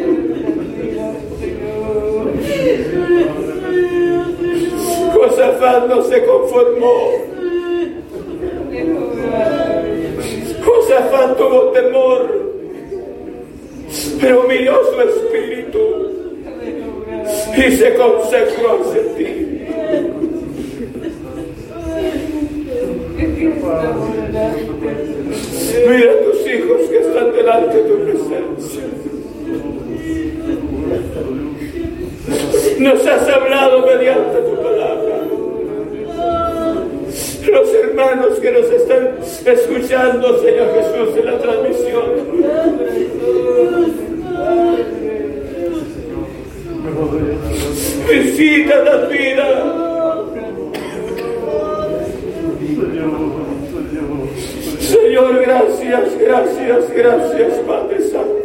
[5.14, 6.96] Josafat no se conformó.
[10.64, 12.52] Josafat tuvo temor,
[14.20, 15.78] pero humilló su espíritu
[17.56, 19.44] y se consejó hacia ti.
[25.86, 26.33] Mira a hijos
[26.94, 28.82] que están delante de tu presencia.
[32.78, 35.16] Nos has hablado mediante tu palabra.
[37.50, 42.04] Los hermanos que nos están escuchando, Señor Jesús, en la transmisión.
[48.08, 49.84] Visita las vidas.
[54.80, 55.34] Señor,
[56.34, 58.44] gracias, gracias, Padre Santo.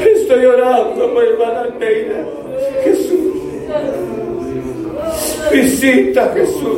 [0.00, 2.24] Estoy orando por hermana Neira.
[2.84, 3.20] Jesús.
[5.52, 6.69] Visita Jesús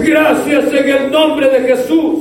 [0.00, 2.18] Gracias en el nombre de Jesús.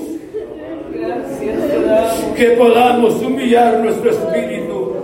[2.36, 4.96] Que podamos humillar nuestro espíritu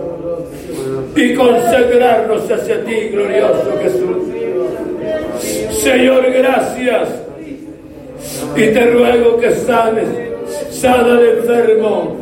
[1.14, 4.28] y consagrarnos hacia ti, glorioso Jesús.
[5.82, 7.08] Señor, gracias.
[8.56, 10.08] Y te ruego que sanes,
[10.70, 12.16] sana al enfermo,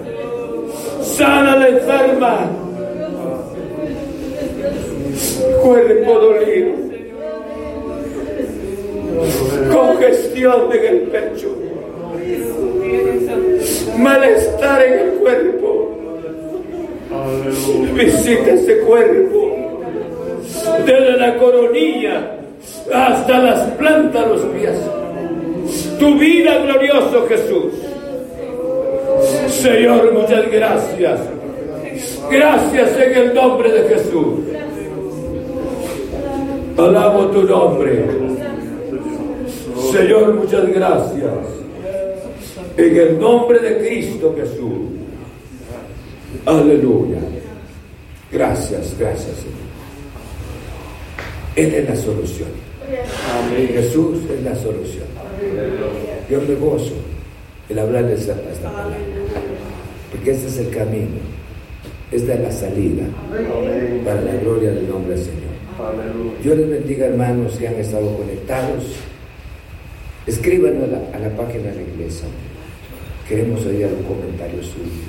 [1.02, 2.50] sana a la enferma,
[5.62, 6.85] cuerpo dolido,
[9.72, 11.48] congestión en el pecho,
[13.98, 15.92] malestar en el cuerpo.
[17.94, 19.80] Visita ese cuerpo,
[20.84, 22.36] desde la coronilla
[22.92, 24.78] hasta las plantas los pies.
[25.98, 27.72] tu vida, glorioso Jesús.
[29.48, 31.20] Señor, muchas gracias.
[32.30, 34.40] Gracias en el nombre de Jesús.
[36.76, 38.25] Alabo tu nombre.
[39.92, 41.30] Señor, muchas gracias.
[42.76, 44.96] En el nombre de Cristo Jesús.
[46.44, 47.18] Aleluya.
[48.30, 49.66] Gracias, gracias, Señor.
[51.56, 52.48] Él es la solución.
[53.56, 55.06] Jesús es la solución.
[56.30, 56.94] Yo me gozo
[57.68, 58.96] el hablarles esta, esta palabra.
[60.12, 61.36] Porque este es el camino.
[62.12, 63.04] Esta es la salida
[64.04, 65.46] para la gloria del nombre del Señor.
[66.44, 68.84] Yo les bendiga hermanos que han estado conectados.
[70.26, 72.26] Escríbanos a la, a la página de la iglesia.
[73.28, 75.06] Queremos oír algún comentario suyo.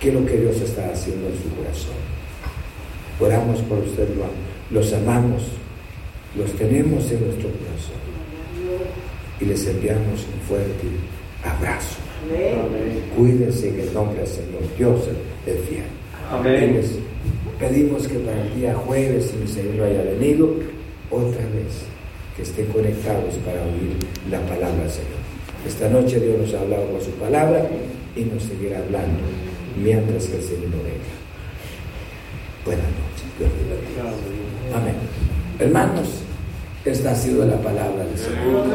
[0.00, 1.94] ¿Qué es lo que Dios está haciendo en su corazón?
[3.20, 4.08] Oramos por usted,
[4.70, 5.42] los amamos,
[6.36, 8.02] los tenemos en nuestro corazón
[9.40, 10.86] y les enviamos un fuerte
[11.44, 11.98] abrazo.
[13.16, 14.62] Cuídense en el nombre del Señor.
[14.78, 15.00] Dios
[15.46, 15.84] es fiel.
[16.30, 16.74] Amén.
[16.74, 16.98] Les
[17.58, 20.54] pedimos que para el día jueves, si mi Señor haya venido,
[21.10, 21.84] otra vez
[22.36, 23.96] que estén conectados para oír
[24.30, 25.22] la palabra del Señor.
[25.66, 27.66] Esta noche Dios nos ha hablado con su palabra
[28.16, 29.20] y nos seguirá hablando
[29.76, 31.12] mientras que el Señor no venga.
[32.64, 33.12] Buenas noches.
[33.38, 33.52] Dios.
[34.74, 34.94] Amén.
[35.58, 36.08] Hermanos,
[36.84, 38.66] esta ha sido la palabra del Señor.